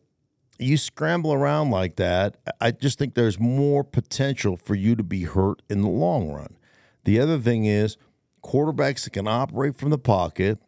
you 0.61 0.77
scramble 0.77 1.33
around 1.33 1.71
like 1.71 1.97
that, 1.97 2.37
I 2.61 2.71
just 2.71 2.99
think 2.99 3.15
there's 3.15 3.39
more 3.39 3.85
potential 3.85 4.57
for 4.57 4.75
you 4.75 4.95
to 4.97 5.03
be 5.03 5.25
hurt 5.25 5.63
in 5.69 5.83
the 5.83 5.89
long 5.89 6.31
run. 6.31 6.57
The 7.05 7.19
other 7.21 7.39
thing 7.39 7.65
is 7.65 7.97
quarterbacks 8.43 9.05
that 9.05 9.11
can 9.11 9.27
operate 9.27 9.77
from 9.77 9.91
the 9.91 9.99
pocket 9.99 10.59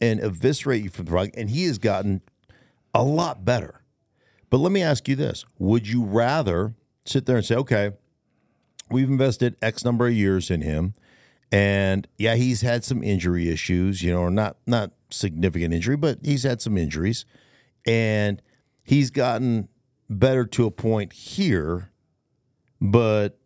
and 0.00 0.20
eviscerate 0.20 0.82
you 0.82 0.90
from 0.90 1.06
the 1.06 1.12
pocket, 1.12 1.34
and 1.36 1.50
he 1.50 1.64
has 1.64 1.78
gotten 1.78 2.22
a 2.94 3.02
lot 3.02 3.44
better. 3.44 3.82
But 4.48 4.58
let 4.58 4.72
me 4.72 4.82
ask 4.82 5.08
you 5.08 5.16
this 5.16 5.44
Would 5.58 5.88
you 5.88 6.04
rather 6.04 6.74
sit 7.04 7.26
there 7.26 7.36
and 7.36 7.44
say, 7.44 7.56
okay, 7.56 7.92
we've 8.90 9.08
invested 9.08 9.56
X 9.62 9.84
number 9.84 10.06
of 10.06 10.12
years 10.12 10.50
in 10.50 10.62
him, 10.62 10.94
and 11.52 12.06
yeah, 12.18 12.34
he's 12.34 12.62
had 12.62 12.84
some 12.84 13.02
injury 13.02 13.48
issues, 13.48 14.02
you 14.02 14.12
know, 14.12 14.20
or 14.20 14.30
not 14.30 14.56
not 14.66 14.92
significant 15.10 15.74
injury, 15.74 15.96
but 15.96 16.18
he's 16.22 16.42
had 16.42 16.60
some 16.60 16.76
injuries, 16.76 17.24
and 17.86 18.42
he's 18.90 19.12
gotten 19.12 19.68
better 20.08 20.44
to 20.44 20.66
a 20.66 20.70
point 20.70 21.12
here, 21.12 21.92
but 22.80 23.38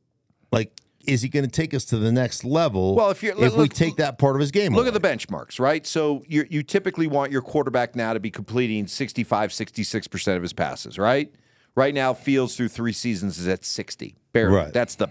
like, 0.50 0.72
is 1.06 1.20
he 1.20 1.28
going 1.28 1.44
to 1.44 1.50
take 1.50 1.74
us 1.74 1.84
to 1.86 1.98
the 1.98 2.10
next 2.10 2.44
level? 2.44 2.94
Well, 2.94 3.10
if 3.10 3.22
if 3.22 3.54
we 3.54 3.68
take 3.68 3.96
that 3.96 4.18
part 4.18 4.36
of 4.36 4.40
his 4.40 4.50
game, 4.50 4.72
look 4.72 4.86
away? 4.86 4.96
at 4.96 5.02
the 5.02 5.06
benchmarks, 5.06 5.60
right? 5.60 5.86
So 5.86 6.24
you 6.26 6.46
you 6.48 6.62
typically 6.62 7.06
want 7.06 7.30
your 7.30 7.42
quarterback 7.42 7.94
now 7.94 8.14
to 8.14 8.20
be 8.20 8.30
completing 8.30 8.86
65, 8.86 9.52
66 9.52 10.08
percent 10.08 10.36
of 10.38 10.42
his 10.42 10.54
passes, 10.54 10.98
right? 10.98 11.30
Right 11.76 11.92
now, 11.92 12.14
Fields 12.14 12.56
through 12.56 12.68
three 12.68 12.92
seasons 12.94 13.38
is 13.38 13.46
at 13.46 13.66
sixty, 13.66 14.16
barely. 14.32 14.56
Right. 14.56 14.72
That's 14.72 14.94
the, 14.94 15.08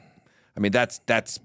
I 0.57 0.59
mean, 0.59 0.71
that's 0.71 0.99
that's 1.05 1.39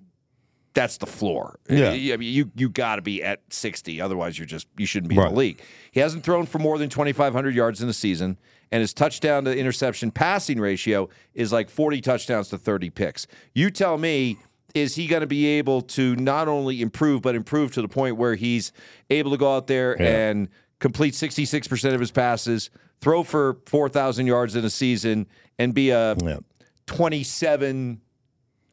that's 0.79 0.97
the 0.99 1.07
floor. 1.07 1.59
Yeah. 1.69 1.91
I 1.91 2.17
mean, 2.17 2.33
you 2.33 2.51
you 2.55 2.69
got 2.69 2.97
to 2.97 3.03
be 3.03 3.23
at 3.23 3.41
sixty, 3.51 4.01
otherwise 4.01 4.39
you're 4.39 4.47
just 4.47 4.67
you 4.77 4.87
shouldn't 4.87 5.11
be 5.11 5.17
in 5.17 5.23
the 5.23 5.31
league. 5.31 5.61
He 5.91 6.01
hasn't 6.01 6.25
thrown 6.25 6.47
for 6.47 6.59
more 6.59 6.79
than 6.79 6.89
twenty 6.89 7.13
five 7.13 7.33
hundred 7.33 7.55
yards 7.55 7.83
in 7.83 7.89
a 7.89 7.93
season, 7.93 8.39
and 8.71 8.81
his 8.81 8.95
touchdown 8.95 9.45
to 9.45 9.57
interception 9.57 10.11
passing 10.11 10.61
ratio 10.61 11.09
is 11.35 11.53
like 11.53 11.69
forty 11.71 12.01
touchdowns 12.01 12.49
to 12.51 12.59
thirty 12.59 12.91
picks. 12.91 13.27
You 13.55 13.71
tell 13.71 13.99
me. 13.99 14.39
Is 14.75 14.97
he 14.97 15.07
going 15.07 15.23
to 15.23 15.27
be 15.27 15.47
able 15.47 15.81
to 15.97 16.15
not 16.17 16.47
only 16.47 16.83
improve, 16.83 17.23
but 17.23 17.35
improve 17.35 17.73
to 17.73 17.81
the 17.83 17.89
point 17.89 18.19
where 18.19 18.35
he's 18.35 18.71
able 19.09 19.31
to 19.31 19.39
go 19.39 19.57
out 19.57 19.67
there 19.67 19.97
Yeah. 19.99 20.29
and 20.29 20.49
complete 20.79 21.15
66% 21.15 21.95
of 21.95 22.01
his 22.01 22.11
passes, 22.11 22.69
throw 23.01 23.23
for 23.23 23.57
4,000 23.65 24.27
yards 24.27 24.55
in 24.57 24.67
a 24.67 24.71
season, 24.71 25.27
and 25.59 25.73
be 25.73 25.89
a 25.89 26.15
27 26.85 28.01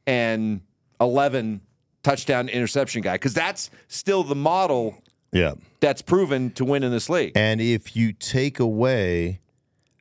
and 0.05 0.61
11 0.99 1.61
touchdown 2.05 2.47
interception 2.49 3.01
guy? 3.01 3.15
Because 3.15 3.33
that's 3.33 3.69
still 3.87 4.23
the 4.23 4.35
model 4.35 5.01
Yeah. 5.31 5.55
that's 5.79 6.01
proven 6.01 6.51
to 6.51 6.63
win 6.63 6.83
in 6.83 6.91
this 6.91 7.09
league. 7.09 7.31
And 7.35 7.59
if 7.59 7.95
you 7.95 8.13
take 8.13 8.59
away 8.59 9.39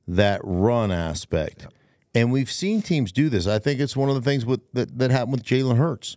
that 0.06 0.40
run 0.44 0.92
aspect, 0.92 1.66
and 2.14 2.30
we've 2.30 2.50
seen 2.50 2.82
teams 2.82 3.10
do 3.10 3.28
this, 3.28 3.46
I 3.46 3.58
think 3.58 3.80
it's 3.80 3.96
one 3.96 4.08
of 4.10 4.14
the 4.14 4.20
things 4.20 4.44
with 4.44 4.60
that, 4.74 4.98
that 4.98 5.10
happened 5.10 5.32
with 5.32 5.42
Jalen 5.44 5.76
Hurts. 5.78 6.16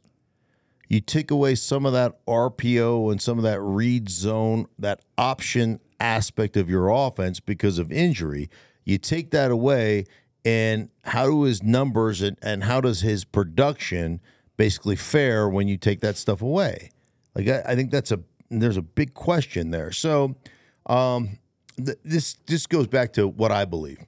You 0.90 1.00
take 1.02 1.32
away 1.32 1.56
some 1.56 1.86
of 1.86 1.94
that 1.94 2.24
RPO 2.28 3.12
and 3.12 3.22
some 3.22 3.38
of 3.38 3.44
that 3.44 3.60
read 3.62 4.10
zone, 4.10 4.68
that 4.80 5.02
option 5.18 5.80
aspect 6.00 6.56
of 6.58 6.70
your 6.70 6.90
offense 6.90 7.40
because 7.40 7.80
of 7.80 7.92
injury. 7.92 8.50
You 8.86 8.98
take 8.98 9.32
that 9.32 9.52
away, 9.52 10.06
and 10.46 10.90
how 11.04 11.26
do 11.28 11.44
his 11.44 11.62
numbers 11.64 12.22
and, 12.22 12.38
and 12.42 12.64
how 12.66 12.80
does 12.82 13.02
his 13.02 13.26
production 13.26 14.22
basically 14.58 14.96
fare 14.96 15.48
when 15.48 15.68
you 15.68 15.78
take 15.78 16.02
that 16.02 16.18
stuff 16.18 16.42
away? 16.42 16.92
Like 17.36 17.48
I, 17.48 17.64
I 17.68 17.76
think 17.76 17.92
that's 17.92 18.12
a 18.12 18.20
there's 18.50 18.78
a 18.78 18.82
big 18.82 19.14
question 19.14 19.72
there. 19.72 19.92
So 19.92 20.36
um, 20.88 21.38
th- 21.78 21.98
this 22.04 22.36
this 22.48 22.66
goes 22.68 22.88
back 22.88 23.14
to 23.14 23.28
what 23.28 23.52
I 23.52 23.66
believe. 23.66 24.00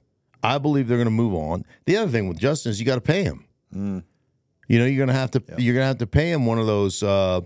I 0.42 0.58
believe 0.58 0.88
they're 0.88 0.96
going 0.96 1.06
to 1.06 1.10
move 1.10 1.34
on. 1.34 1.64
The 1.84 1.96
other 1.96 2.10
thing 2.10 2.28
with 2.28 2.38
Justin 2.38 2.70
is 2.70 2.80
you 2.80 2.86
got 2.86 2.94
to 2.94 3.00
pay 3.00 3.24
him. 3.24 3.46
You 4.68 4.78
know, 4.78 4.86
you're 4.86 5.04
going 5.04 5.08
to 5.08 5.20
have 5.20 5.30
to 5.32 5.42
you're 5.58 5.74
going 5.74 5.82
to 5.82 5.88
have 5.88 5.98
to 5.98 6.06
pay 6.06 6.32
him 6.32 6.46
one 6.46 6.58
of 6.58 6.66
those 6.66 7.02
uh, 7.02 7.42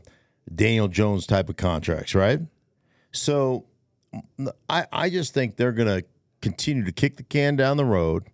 Daniel 0.55 0.89
Jones 0.89 1.27
type 1.27 1.49
of 1.49 1.57
contracts, 1.57 2.15
right? 2.15 2.41
So 3.13 3.65
I 4.69 4.87
I 4.93 5.11
just 5.11 5.35
think 5.35 5.57
they're 5.57 5.73
going 5.73 5.89
to 5.89 6.05
continue 6.41 6.85
to 6.85 6.93
kick 6.93 7.17
the 7.17 7.23
can 7.23 7.57
down 7.57 7.77
the 7.77 7.85
road. 7.85 8.25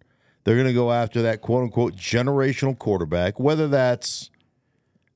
They're 0.44 0.56
going 0.56 0.66
to 0.66 0.74
go 0.74 0.90
after 0.92 1.22
that 1.22 1.40
quote 1.40 1.64
unquote 1.64 1.96
generational 1.96 2.78
quarterback, 2.78 3.38
whether 3.38 3.68
that's 3.68 4.30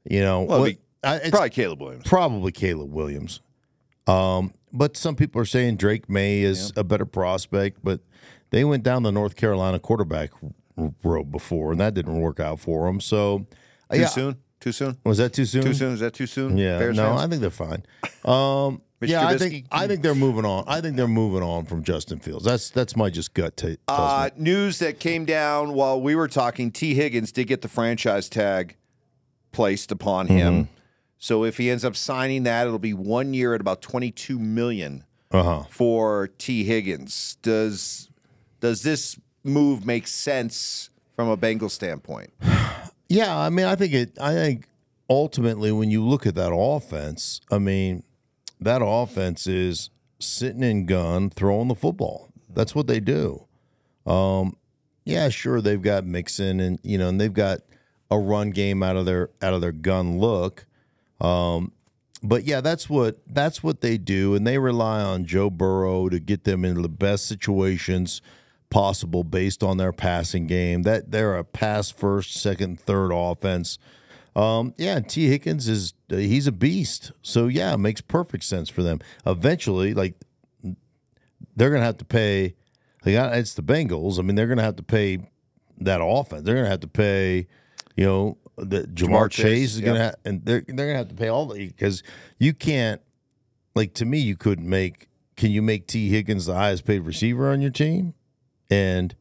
you 0.05 0.21
know 0.21 0.43
Well, 0.43 0.61
what- 0.61 0.77
I- 1.03 1.29
probably 1.31 1.51
Caleb 1.51 1.81
Williams. 1.83 2.05
Probably 2.07 2.51
Caleb 2.53 2.91
Williams. 2.93 3.41
Um, 4.07 4.55
but 4.73 4.97
some 4.97 5.17
people 5.17 5.41
are 5.41 5.45
saying 5.47 5.77
Drake 5.77 6.09
Maye 6.09 6.43
is 6.43 6.73
a 6.77 6.85
better 6.85 7.05
prospect, 7.07 7.79
but 7.85 8.01
they 8.51 8.65
went 8.65 8.83
down 8.85 9.03
the 9.03 9.13
North 9.13 9.37
Carolina 9.37 9.79
quarterback 9.79 10.31
road 11.03 11.31
before, 11.31 11.73
and 11.73 11.81
that 11.81 11.95
didn't 11.95 12.21
work 12.21 12.41
out 12.41 12.59
for 12.61 12.87
them. 12.87 13.01
So, 13.01 13.47
Too 13.93 14.01
yeah, 14.01 14.07
soon? 14.07 14.37
Too 14.61 14.73
soon? 14.73 14.97
Was 15.05 15.19
that 15.19 15.33
too 15.35 15.45
soon? 15.45 15.63
Too 15.63 15.75
soon? 15.75 15.93
Is 15.95 16.01
that 16.01 16.15
too 16.15 16.27
soon? 16.27 16.57
Yeah, 16.57 16.79
Bears 16.79 16.97
no, 16.97 17.05
fans? 17.17 17.21
I 17.21 17.27
think 17.29 17.41
they're 17.43 17.51
fine. 17.51 17.83
Um, 18.25 18.81
yeah, 19.03 19.27
I 19.27 19.37
think 19.37 19.67
I 19.71 19.87
think 19.87 20.03
they're 20.03 20.15
moving 20.15 20.47
on. 20.47 20.65
I 20.67 20.81
think 20.81 20.97
they're 20.97 21.07
moving 21.07 21.43
on 21.43 21.67
from 21.67 21.83
Justin 21.85 22.19
Fields. 22.19 22.45
That's 22.47 22.71
that's 22.71 22.97
my 22.97 23.11
just 23.11 23.35
gut 23.35 23.57
ta- 23.59 23.67
tells 23.67 23.79
Uh, 23.89 24.31
news 24.39 24.79
that 24.79 24.99
came 25.01 25.27
down 25.27 25.75
while 25.75 26.01
we 26.01 26.15
were 26.15 26.29
talking 26.29 26.71
Tee 26.73 26.95
Higgins 26.95 27.31
did 27.31 27.47
get 27.47 27.61
the 27.61 27.69
franchise 27.69 28.31
tag 28.31 28.77
placed 29.55 29.91
upon 29.93 30.27
him. 30.27 30.53
Mm-hmm. 30.55 30.73
So 31.19 31.45
if 31.45 31.57
he 31.57 31.71
ends 31.71 31.85
up 31.85 31.97
signing 31.97 32.43
that, 32.43 32.67
it'll 32.67 32.79
be 32.79 32.93
one 32.93 33.33
year 33.33 33.55
at 33.55 33.61
about 33.61 33.81
22 33.81 34.39
million 34.39 35.05
Uh 35.31 35.43
huh. 35.43 35.63
for 35.71 36.29
Tee 36.39 36.65
Higgins. 36.65 37.39
Does 37.41 38.11
does 38.61 38.83
this 38.83 39.19
move 39.43 39.87
make 39.87 40.07
sense 40.07 40.91
from 41.15 41.29
a 41.29 41.37
Bengal 41.37 41.69
standpoint. 41.69 42.31
Yeah, 43.07 43.37
I 43.39 43.51
mean, 43.51 43.67
I 43.67 43.75
think 43.77 43.93
it. 43.93 44.19
I 44.19 44.33
think 44.33 44.67
ultimately, 45.11 45.71
when 45.71 45.91
you 45.91 46.03
look 46.03 46.27
at 46.27 46.35
that 46.37 46.53
offense, 46.55 47.43
I 47.53 47.59
mean, 47.59 48.03
that 48.61 48.81
offense 48.83 49.47
is 49.47 49.91
sitting 50.19 50.63
in 50.63 50.87
gun, 50.87 51.29
throwing 51.29 51.69
the 51.69 51.75
football. 51.75 52.31
That's 52.49 52.75
what 52.75 52.87
they 52.87 53.01
do. 53.01 53.47
Um, 54.07 54.57
yeah, 55.05 55.29
sure, 55.29 55.61
they've 55.61 55.81
got 55.83 56.07
Mixon, 56.07 56.61
and 56.61 56.81
you 56.83 56.97
know, 56.97 57.09
and 57.09 57.21
they've 57.21 57.33
got 57.33 57.61
a 58.15 58.19
run 58.19 58.51
game 58.51 58.83
out 58.83 58.97
of 58.97 59.07
their 59.07 59.31
out 59.43 59.55
of 59.55 59.61
their 59.61 59.73
gun 59.73 60.19
look. 60.19 60.67
Um, 61.21 61.73
but 62.23 62.45
yeah, 62.45 62.61
that's 62.61 62.89
what 62.89 63.19
that's 63.27 63.63
what 63.63 63.81
they 63.81 63.99
do, 63.99 64.35
and 64.35 64.47
they 64.47 64.59
rely 64.59 65.03
on 65.03 65.27
Joe 65.27 65.51
Burrow 65.51 66.09
to 66.09 66.19
get 66.19 66.45
them 66.45 66.65
into 66.65 66.81
the 66.81 66.89
best 66.89 67.27
situations 67.27 68.23
possible 68.71 69.23
based 69.23 69.63
on 69.63 69.77
their 69.77 69.93
passing 69.93 70.47
game. 70.47 70.83
That 70.83 71.11
they're 71.11 71.37
a 71.37 71.45
pass 71.45 71.91
first, 71.91 72.35
second, 72.35 72.81
third 72.81 73.13
offense. 73.13 73.79
Um, 74.35 74.75
yeah, 74.79 74.99
Tee 75.01 75.29
Higgins 75.29 75.69
is 75.69 75.95
he's 76.09 76.47
a 76.47 76.53
beast. 76.53 77.13
So 77.23 77.47
yeah, 77.47 77.75
it 77.75 77.79
makes 77.79 78.01
perfect 78.01 78.45
sense 78.45 78.69
for 78.69 78.83
them. 78.83 79.01
Eventually, 79.27 79.95
like 79.95 80.15
they're 81.55 81.71
gonna 81.71 81.85
have 81.85 81.99
to 81.99 82.05
pay. 82.05 82.55
It's 83.05 83.55
the 83.55 83.63
Bengals. 83.63 84.19
I 84.19 84.23
mean, 84.23 84.35
they're 84.35 84.47
gonna 84.47 84.63
have 84.63 84.77
to 84.77 84.83
pay 84.83 85.19
that 85.79 86.01
offense. 86.03 86.43
They're 86.45 86.57
gonna 86.57 86.69
have 86.69 86.81
to 86.81 86.89
pay. 86.89 87.49
You 87.97 88.05
know, 88.05 88.39
the 88.57 88.83
Ja'Marr, 88.83 89.09
Ja'Marr 89.09 89.31
Chase, 89.31 89.75
is 89.75 89.81
gonna 89.81 89.99
have, 89.99 90.17
and 90.25 90.45
they're 90.45 90.65
they're 90.67 90.87
gonna 90.87 90.99
have 90.99 91.09
to 91.09 91.15
pay 91.15 91.29
all 91.29 91.47
the 91.47 91.67
because 91.67 92.03
you 92.39 92.53
can't. 92.55 93.01
Like 93.77 93.95
to 93.95 94.05
me, 94.05 94.19
you 94.19 94.37
couldn't 94.37 94.69
make. 94.69 95.09
Can 95.37 95.51
you 95.51 95.63
make 95.63 95.89
Tee 95.89 96.09
Higgins 96.09 96.47
the 96.47 96.55
highest 96.55 96.85
paid 96.85 97.01
receiver 97.01 97.51
on 97.51 97.61
your 97.61 97.73
team, 97.73 98.15
and 98.71 99.15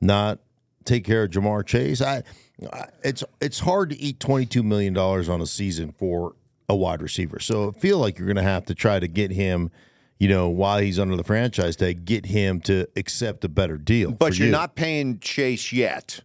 not 0.00 0.38
take 0.84 1.04
care 1.04 1.24
of 1.24 1.30
Ja'Marr 1.30 1.66
Chase? 1.66 2.00
I, 2.00 2.22
I 2.72 2.86
it's 3.02 3.24
it's 3.40 3.58
hard 3.58 3.90
to 3.90 4.00
eat 4.00 4.20
twenty 4.20 4.46
two 4.46 4.62
million 4.62 4.92
dollars 4.92 5.28
on 5.28 5.40
a 5.40 5.46
season 5.46 5.92
for 5.98 6.34
a 6.68 6.76
wide 6.76 7.02
receiver. 7.02 7.38
So 7.40 7.68
I 7.70 7.78
feel 7.78 7.98
like 7.98 8.18
you're 8.18 8.26
going 8.26 8.36
to 8.36 8.42
have 8.42 8.66
to 8.66 8.74
try 8.74 8.98
to 8.98 9.08
get 9.08 9.30
him. 9.30 9.70
You 10.18 10.28
know, 10.28 10.48
while 10.48 10.78
he's 10.78 10.98
under 10.98 11.14
the 11.14 11.24
franchise 11.24 11.76
tag, 11.76 12.06
get 12.06 12.24
him 12.24 12.60
to 12.62 12.88
accept 12.96 13.44
a 13.44 13.50
better 13.50 13.76
deal. 13.76 14.12
But 14.12 14.38
you're 14.38 14.46
you. 14.46 14.52
not 14.52 14.74
paying 14.74 15.18
Chase 15.18 15.72
yet, 15.72 16.20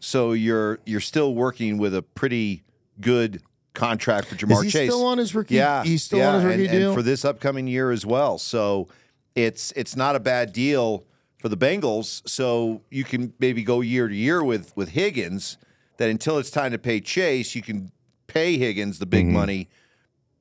so 0.00 0.32
you're 0.32 0.80
you're 0.84 1.00
still 1.00 1.34
working 1.34 1.78
with 1.78 1.94
a 1.94 2.02
pretty 2.02 2.64
good 3.00 3.42
contract 3.74 4.26
for 4.26 4.34
Ja'Marr 4.34 4.64
he 4.64 4.70
Chase. 4.70 4.90
still 4.90 5.06
on 5.06 5.18
his 5.18 5.34
rookie- 5.34 5.54
Yeah, 5.54 5.84
he's 5.84 6.02
still 6.02 6.18
yeah, 6.18 6.28
on 6.30 6.34
his 6.36 6.44
rookie 6.44 6.66
and, 6.66 6.72
deal? 6.72 6.88
and 6.88 6.96
for 6.96 7.02
this 7.02 7.24
upcoming 7.24 7.66
year 7.68 7.90
as 7.90 8.04
well. 8.04 8.38
So 8.38 8.88
it's 9.34 9.72
it's 9.76 9.94
not 9.94 10.16
a 10.16 10.20
bad 10.20 10.52
deal 10.52 11.04
for 11.38 11.48
the 11.48 11.56
Bengals. 11.56 12.28
So 12.28 12.82
you 12.90 13.04
can 13.04 13.32
maybe 13.38 13.62
go 13.62 13.80
year 13.80 14.08
to 14.08 14.14
year 14.14 14.42
with 14.42 14.76
with 14.76 14.90
Higgins. 14.90 15.56
That 15.98 16.08
until 16.08 16.38
it's 16.38 16.50
time 16.50 16.72
to 16.72 16.78
pay 16.78 17.00
Chase, 17.00 17.54
you 17.54 17.60
can 17.60 17.92
pay 18.26 18.56
Higgins 18.56 18.98
the 18.98 19.06
big 19.06 19.26
mm-hmm. 19.26 19.34
money 19.34 19.68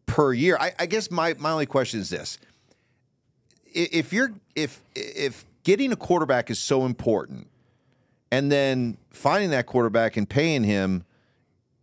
per 0.05 0.31
year. 0.31 0.57
I, 0.57 0.71
I 0.79 0.85
guess 0.85 1.11
my 1.11 1.35
my 1.37 1.51
only 1.51 1.65
question 1.65 1.99
is 1.99 2.09
this: 2.09 2.37
if 3.65 4.13
you're 4.13 4.31
if 4.55 4.81
if 4.95 5.45
getting 5.63 5.91
a 5.91 5.97
quarterback 5.97 6.49
is 6.49 6.59
so 6.59 6.85
important, 6.85 7.47
and 8.31 8.51
then 8.51 8.97
finding 9.11 9.49
that 9.51 9.65
quarterback 9.65 10.17
and 10.17 10.29
paying 10.29 10.63
him 10.63 11.03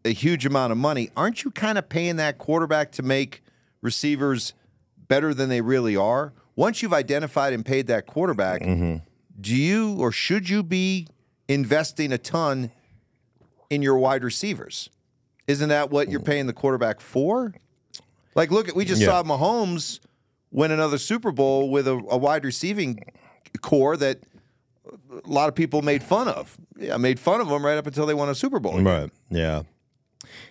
a 0.05 0.13
huge 0.13 0.47
amount 0.47 0.73
of 0.73 0.79
money, 0.79 1.11
aren't 1.17 1.45
you 1.45 1.51
kind 1.51 1.79
of 1.79 1.89
paying 1.89 2.17
that 2.17 2.39
quarterback 2.39 2.93
to 2.93 3.03
make 3.03 3.43
receivers 3.83 4.55
better 5.09 5.35
than 5.35 5.49
they 5.49 5.61
really 5.61 5.97
are? 5.97 6.33
Once 6.55 6.83
you've 6.83 6.93
identified 6.95 7.53
and 7.53 7.67
paid 7.67 7.87
that 7.89 8.07
quarterback, 8.07 8.63
mm-hmm. 8.63 8.97
do 9.41 9.55
you 9.55 9.97
or 9.99 10.11
should 10.13 10.49
you 10.49 10.63
be 10.63 11.07
investing 11.49 12.13
a 12.13 12.19
ton 12.19 12.71
in 13.69 13.83
your 13.83 13.99
wide 13.99 14.25
receivers? 14.25 14.89
Isn't 15.47 15.69
that 15.69 15.91
what 15.91 16.09
you're 16.11 16.21
paying 16.21 16.47
the 16.47 16.53
quarterback 16.53 17.01
for? 17.01 17.55
Like, 18.35 18.51
look, 18.51 18.75
we 18.75 18.85
just 18.85 19.01
Yeah. 19.01 19.09
saw 19.09 19.23
Mahomes 19.23 20.01
win 20.51 20.71
another 20.71 20.99
Super 20.99 21.31
Bowl 21.33 21.71
with 21.71 21.87
a, 21.87 21.93
a 21.93 22.17
wide 22.17 22.45
receiving 22.45 23.01
corps 23.61 23.97
that 23.97 24.21
a 25.25 25.29
lot 25.29 25.49
of 25.49 25.55
people 25.55 25.83
made 25.83 26.03
fun 26.03 26.29
of. 26.29 26.57
Yeah, 26.79 26.97
made 26.97 27.19
fun 27.19 27.41
of 27.41 27.49
them 27.49 27.65
right 27.65 27.77
up 27.79 27.87
until 27.87 28.07
they 28.07 28.15
won 28.15 28.29
a 28.29 28.35
Super 28.35 28.59
Bowl. 28.61 28.81
Right. 28.81 29.11
Yeah. 29.31 29.63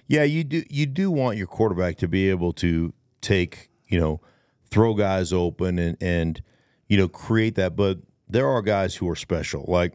Yeah, 0.08 0.24
you 0.24 0.44
do 0.44 0.64
you 0.70 0.86
do 0.86 1.12
want 1.12 1.38
your 1.38 1.48
quarterback 1.48 1.98
to 1.98 2.08
be 2.08 2.30
able 2.30 2.54
to 2.54 2.94
take, 3.22 3.70
you 3.88 4.00
know, 4.00 4.22
throw 4.70 4.94
guys 4.94 5.34
open 5.34 5.80
and 5.80 5.98
and 6.02 6.42
you 6.88 6.98
know, 6.98 7.08
create 7.08 7.56
that, 7.56 7.76
but 7.76 8.00
there 8.28 8.48
are 8.48 8.62
guys 8.62 8.96
who 8.96 9.10
are 9.10 9.16
special. 9.16 9.66
Like 9.68 9.94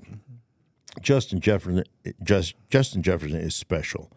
Justin 1.00 1.40
Jefferson 1.40 1.85
just 2.22 2.55
Justin 2.68 3.03
Jefferson 3.03 3.38
is 3.38 3.55
special. 3.55 4.12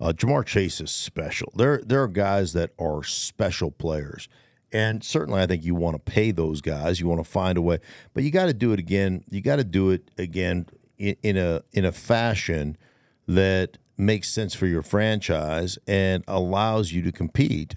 Uh, 0.00 0.12
Ja'Marr 0.12 0.44
Chase 0.44 0.80
is 0.80 0.90
special. 0.90 1.52
There 1.56 1.80
there 1.84 2.02
are 2.02 2.08
guys 2.08 2.52
that 2.54 2.70
are 2.78 3.02
special 3.04 3.70
players. 3.70 4.28
And 4.74 5.04
certainly 5.04 5.40
I 5.40 5.46
think 5.46 5.64
you 5.64 5.76
want 5.76 5.94
to 5.94 6.12
pay 6.12 6.32
those 6.32 6.60
guys. 6.60 6.98
You 6.98 7.06
want 7.06 7.24
to 7.24 7.30
find 7.30 7.56
a 7.56 7.62
way. 7.62 7.78
But 8.12 8.24
you 8.24 8.32
got 8.32 8.46
to 8.46 8.52
do 8.52 8.72
it 8.72 8.80
again. 8.80 9.22
You 9.30 9.40
got 9.40 9.56
to 9.56 9.64
do 9.64 9.90
it 9.90 10.10
again 10.18 10.66
in, 10.98 11.16
in 11.22 11.36
a 11.36 11.62
in 11.72 11.84
a 11.84 11.92
fashion 11.92 12.76
that 13.28 13.78
makes 13.96 14.28
sense 14.28 14.52
for 14.52 14.66
your 14.66 14.82
franchise 14.82 15.78
and 15.86 16.24
allows 16.26 16.92
you 16.92 17.02
to 17.02 17.12
compete. 17.12 17.76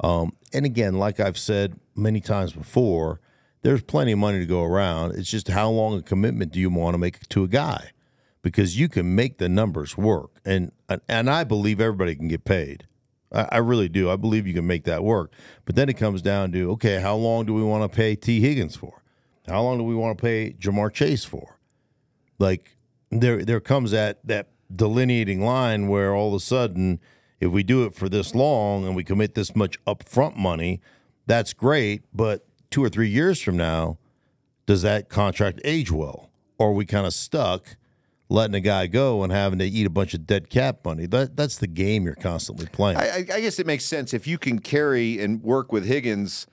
Um, 0.00 0.36
and 0.52 0.64
again, 0.64 0.94
like 0.94 1.18
I've 1.18 1.36
said 1.36 1.80
many 1.96 2.20
times 2.20 2.52
before, 2.52 3.20
there's 3.62 3.82
plenty 3.82 4.12
of 4.12 4.20
money 4.20 4.38
to 4.38 4.46
go 4.46 4.62
around. 4.62 5.16
It's 5.16 5.30
just 5.30 5.48
how 5.48 5.68
long 5.68 5.98
a 5.98 6.02
commitment 6.02 6.52
do 6.52 6.60
you 6.60 6.70
want 6.70 6.94
to 6.94 6.98
make 6.98 7.28
to 7.28 7.42
a 7.42 7.48
guy? 7.48 7.90
Because 8.42 8.78
you 8.78 8.88
can 8.88 9.16
make 9.16 9.38
the 9.38 9.48
numbers 9.48 9.96
work, 9.96 10.30
and 10.44 10.70
and 11.08 11.28
I 11.28 11.42
believe 11.42 11.80
everybody 11.80 12.14
can 12.14 12.28
get 12.28 12.44
paid. 12.44 12.86
I, 13.32 13.48
I 13.52 13.58
really 13.58 13.88
do. 13.88 14.10
I 14.10 14.16
believe 14.16 14.46
you 14.46 14.54
can 14.54 14.66
make 14.66 14.84
that 14.84 15.02
work. 15.02 15.32
But 15.64 15.76
then 15.76 15.88
it 15.88 15.94
comes 15.94 16.22
down 16.22 16.52
to 16.52 16.70
okay, 16.72 17.00
how 17.00 17.16
long 17.16 17.46
do 17.46 17.54
we 17.54 17.62
want 17.62 17.90
to 17.90 17.94
pay 17.94 18.16
Tee 18.16 18.40
Higgins 18.40 18.76
for? 18.76 19.02
How 19.46 19.62
long 19.62 19.78
do 19.78 19.84
we 19.84 19.94
want 19.94 20.18
to 20.18 20.22
pay 20.22 20.52
Ja'Marr 20.58 20.92
Chase 20.92 21.24
for? 21.24 21.58
Like 22.38 22.76
there 23.10 23.44
there 23.44 23.60
comes 23.60 23.90
that 23.92 24.18
that 24.24 24.48
delineating 24.74 25.44
line 25.44 25.88
where 25.88 26.14
all 26.14 26.28
of 26.28 26.34
a 26.34 26.40
sudden 26.40 27.00
if 27.38 27.52
we 27.52 27.62
do 27.62 27.84
it 27.84 27.94
for 27.94 28.08
this 28.08 28.34
long 28.34 28.86
and 28.86 28.96
we 28.96 29.04
commit 29.04 29.34
this 29.34 29.54
much 29.54 29.82
upfront 29.84 30.36
money, 30.36 30.80
that's 31.26 31.52
great, 31.52 32.02
but 32.12 32.46
2 32.70 32.82
or 32.82 32.88
3 32.88 33.08
years 33.08 33.42
from 33.42 33.56
now, 33.56 33.98
does 34.64 34.82
that 34.82 35.08
contract 35.08 35.60
age 35.62 35.92
well? 35.92 36.30
Or 36.58 36.68
are 36.68 36.72
we 36.72 36.86
kind 36.86 37.06
of 37.06 37.12
stuck 37.12 37.76
letting 38.28 38.54
a 38.54 38.60
guy 38.60 38.86
go 38.86 39.22
and 39.22 39.32
having 39.32 39.58
to 39.60 39.64
eat 39.64 39.86
a 39.86 39.90
bunch 39.90 40.14
of 40.14 40.26
dead 40.26 40.50
cap 40.50 40.84
money? 40.84 41.06
That 41.06 41.36
that's 41.36 41.58
the 41.58 41.66
game 41.66 42.04
you're 42.04 42.14
constantly 42.14 42.66
playing. 42.66 42.98
I, 42.98 43.18
I 43.18 43.22
guess 43.40 43.58
it 43.58 43.66
makes 43.66 43.84
sense 43.84 44.12
if 44.14 44.26
you 44.26 44.38
can 44.38 44.58
carry 44.58 45.20
and 45.20 45.42
work 45.42 45.72
with 45.72 45.84
Higgins 45.86 46.46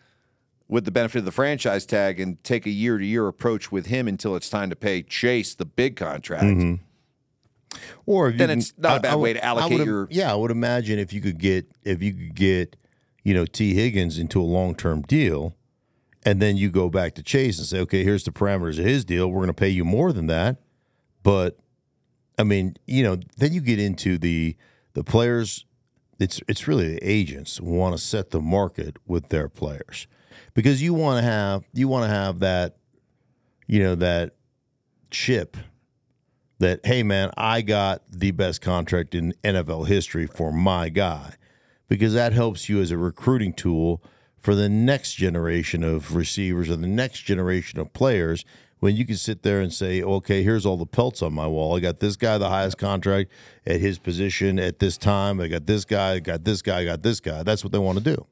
with 0.70 0.86
the 0.86 0.92
benefit 0.92 1.20
of 1.20 1.26
the 1.26 1.32
franchise 1.32 1.86
tag 1.86 2.20
and 2.20 2.42
take 2.44 2.66
a 2.66 2.70
year 2.72 2.98
to 2.98 3.06
year 3.06 3.28
approach 3.28 3.72
with 3.72 3.88
him 3.88 4.08
until 4.08 4.36
it's 4.36 4.50
time 4.50 4.70
to 4.70 4.76
pay 4.76 5.04
Chase 5.04 5.54
the 5.56 5.66
big 5.66 5.96
contract. 5.96 6.44
Mhm. 6.46 6.80
Or 8.06 8.32
Then 8.32 8.50
can- 8.50 8.60
it's 8.60 8.74
not 8.78 8.92
a 8.92 8.96
I- 8.96 9.00
bad 9.00 9.12
I 9.12 9.16
would- 9.16 9.24
way 9.24 9.34
to 9.34 9.44
allocate 9.44 9.86
your- 9.86 10.08
Yeah, 10.12 10.32
I 10.32 10.36
would 10.36 10.52
imagine 10.52 11.00
if 11.00 11.12
you 11.14 11.22
could 11.22 11.40
get 11.40 11.68
if 11.84 12.02
you 12.02 12.14
could 12.14 12.36
get 12.36 12.76
you 13.24 13.34
know 13.34 13.46
Tee 13.46 13.74
Higgins 13.74 14.18
into 14.18 14.42
a 14.42 14.44
long 14.44 14.76
term 14.76 15.02
deal, 15.02 15.54
and 16.26 16.42
then 16.42 16.56
you 16.58 16.70
go 16.70 16.90
back 16.90 17.16
to 17.16 17.24
Chase 17.24 17.58
and 17.58 17.68
say, 17.68 17.80
okay, 17.80 18.04
here's 18.04 18.24
the 18.24 18.32
parameters 18.32 18.80
of 18.80 18.86
his 18.86 19.04
deal. 19.06 19.28
We're 19.30 19.40
going 19.40 19.48
to 19.48 19.54
pay 19.54 19.70
you 19.70 19.84
more 19.86 20.12
than 20.14 20.28
that, 20.28 20.58
but 21.24 21.58
I 22.38 22.44
mean, 22.44 22.78
you 22.88 23.04
know, 23.04 23.18
then 23.38 23.54
you 23.54 23.62
get 23.62 23.80
into 23.80 24.18
the 24.18 24.56
the 24.94 25.04
players. 25.04 25.66
It's 26.20 26.42
it's 26.48 26.68
really 26.68 26.94
the 26.96 27.04
agents 27.04 27.60
want 27.60 27.96
to 27.96 28.02
set 28.02 28.32
the 28.32 28.42
market 28.42 28.98
with 29.06 29.30
their 29.30 29.50
players 29.50 30.08
because 30.54 30.82
you 30.82 30.94
want 30.94 31.20
to 31.20 31.24
have 31.24 31.64
you 31.74 31.88
want 31.88 32.06
to 32.06 32.10
have 32.10 32.40
that 32.40 32.78
you 33.68 33.82
know 33.82 33.96
that 33.96 34.36
chip 35.10 35.58
that 36.60 36.80
hey 36.86 37.04
man 37.04 37.32
i 37.38 37.62
got 37.62 38.02
the 38.10 38.32
best 38.32 38.62
contract 38.62 39.14
in 39.16 39.34
nfl 39.44 39.88
history 39.88 40.26
for 40.26 40.52
my 40.52 40.90
guy 40.90 41.34
because 41.88 42.14
that 42.14 42.34
helps 42.34 42.70
you 42.70 42.82
as 42.82 42.92
a 42.92 42.98
recruiting 42.98 43.54
tool 43.54 44.02
for 44.38 44.56
the 44.56 44.70
next 44.70 45.14
generation 45.14 45.84
of 45.84 46.16
receivers 46.16 46.70
or 46.70 46.76
the 46.76 46.88
next 46.88 47.22
generation 47.22 47.80
of 47.80 47.94
players 47.94 48.44
when 48.84 48.98
you 48.98 49.06
can 49.06 49.16
sit 49.16 49.44
there 49.44 49.62
and 49.62 49.72
say 49.72 50.04
okay 50.04 50.44
here's 50.44 50.66
all 50.66 50.76
the 50.76 50.86
pelts 50.86 51.22
on 51.22 51.32
my 51.34 51.48
wall 51.48 51.78
i 51.78 51.80
got 51.80 52.00
this 52.02 52.18
guy 52.18 52.38
the 52.38 52.50
highest 52.50 52.78
contract 52.78 53.32
at 53.66 53.80
his 53.80 53.98
position 53.98 54.60
at 54.60 54.80
this 54.80 54.98
time 54.98 55.40
i 55.40 55.48
got 55.48 55.66
this 55.66 55.86
guy 55.86 56.12
I 56.16 56.20
got 56.20 56.44
this 56.44 56.62
guy 56.62 56.80
I 56.80 56.86
got 56.86 57.02
this 57.02 57.20
guy 57.22 57.44
that's 57.44 57.64
what 57.64 57.72
they 57.72 57.80
want 57.80 57.98
to 58.00 58.04
do 58.04 58.26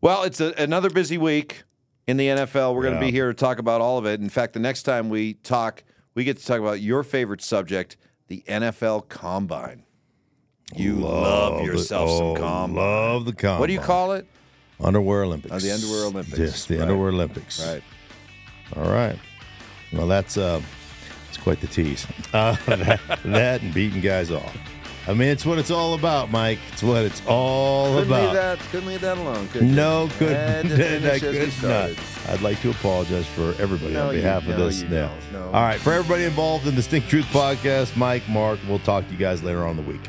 Well, 0.00 0.22
it's 0.22 0.40
a, 0.40 0.54
another 0.56 0.88
busy 0.88 1.18
week 1.18 1.64
in 2.06 2.16
the 2.16 2.26
NFL. 2.28 2.74
We're 2.74 2.82
going 2.84 2.94
to 2.94 3.00
be 3.00 3.10
here 3.12 3.28
to 3.28 3.34
talk 3.34 3.58
about 3.58 3.80
all 3.80 3.98
of 3.98 4.06
it. 4.06 4.18
In 4.20 4.28
fact, 4.30 4.54
the 4.54 4.58
next 4.60 4.84
time 4.84 5.10
we 5.10 5.34
talk, 5.34 5.84
we 6.14 6.24
get 6.24 6.38
to 6.38 6.44
talk 6.46 6.58
about 6.58 6.80
your 6.80 7.02
favorite 7.02 7.42
subject, 7.42 7.96
the 8.28 8.42
NFL 8.48 9.08
Combine. 9.10 9.84
You 10.74 10.94
love, 10.94 11.58
the- 11.58 11.64
yourself 11.64 12.08
oh, 12.10 12.34
some 12.34 12.42
combine. 12.42 12.76
love 12.76 13.24
the 13.26 13.32
combine. 13.34 13.60
What 13.60 13.66
do 13.66 13.72
you 13.74 13.80
call 13.80 14.12
it? 14.12 14.26
underwear 14.82 15.24
olympics 15.24 15.54
Oh, 15.54 15.58
the 15.58 15.72
underwear 15.74 16.04
Olympics. 16.06 16.38
yes 16.38 16.64
the 16.64 16.76
Right. 16.76 16.82
underwear 16.82 17.08
olympics 17.10 17.60
Right. 17.66 17.82
All 18.76 18.90
right. 18.90 19.18
Well, 19.92 20.06
that's 20.06 20.36
uh, 20.36 20.60
It's 21.28 21.38
quite 21.38 21.60
the 21.60 21.66
tease. 21.66 22.06
Uh, 22.32 22.56
that, 22.66 23.00
that 23.24 23.62
and 23.62 23.74
beating 23.74 24.00
guys 24.00 24.30
off. 24.30 24.56
I 25.08 25.14
mean, 25.14 25.28
it's 25.28 25.46
what 25.46 25.58
it's 25.58 25.70
all 25.70 25.94
about, 25.94 26.30
Mike. 26.30 26.58
It's 26.72 26.82
what 26.82 27.04
it's 27.04 27.22
all 27.26 27.98
about. 27.98 28.04
Couldn't 28.06 28.22
leave 28.24 28.32
that. 28.34 28.58
Couldn't 28.70 28.88
leave 28.88 29.00
that 29.00 29.18
alone. 29.18 29.48
Could 29.48 29.62
you? 29.62 29.68
No, 29.68 30.08
could 30.18 30.28
Had 30.36 30.66
I 30.66 30.68
finish 30.68 31.22
as 31.22 31.22
we 31.22 31.50
could 31.62 31.68
not. 31.68 31.90
I'd 32.28 32.42
like 32.42 32.60
to 32.60 32.70
apologize 32.70 33.26
for 33.26 33.54
everybody 33.60 33.94
No, 33.94 34.08
on 34.08 34.14
you- 34.14 34.20
behalf 34.20 34.42
of 34.46 34.50
no, 34.58 34.66
this. 34.66 34.82
you 34.82 34.88
now. 34.88 35.10
No. 35.32 35.46
All 35.46 35.52
right, 35.62 35.80
for 35.80 35.92
everybody 35.92 36.24
involved 36.24 36.66
in 36.66 36.74
the 36.76 36.82
Stink 36.82 37.06
Truth 37.08 37.24
podcast, 37.26 37.96
Mike, 37.96 38.28
Mark, 38.28 38.60
we'll 38.68 38.78
talk 38.80 39.06
to 39.06 39.10
you 39.12 39.18
guys 39.18 39.42
later 39.42 39.66
on 39.66 39.76
the 39.76 39.82
week. 39.82 40.02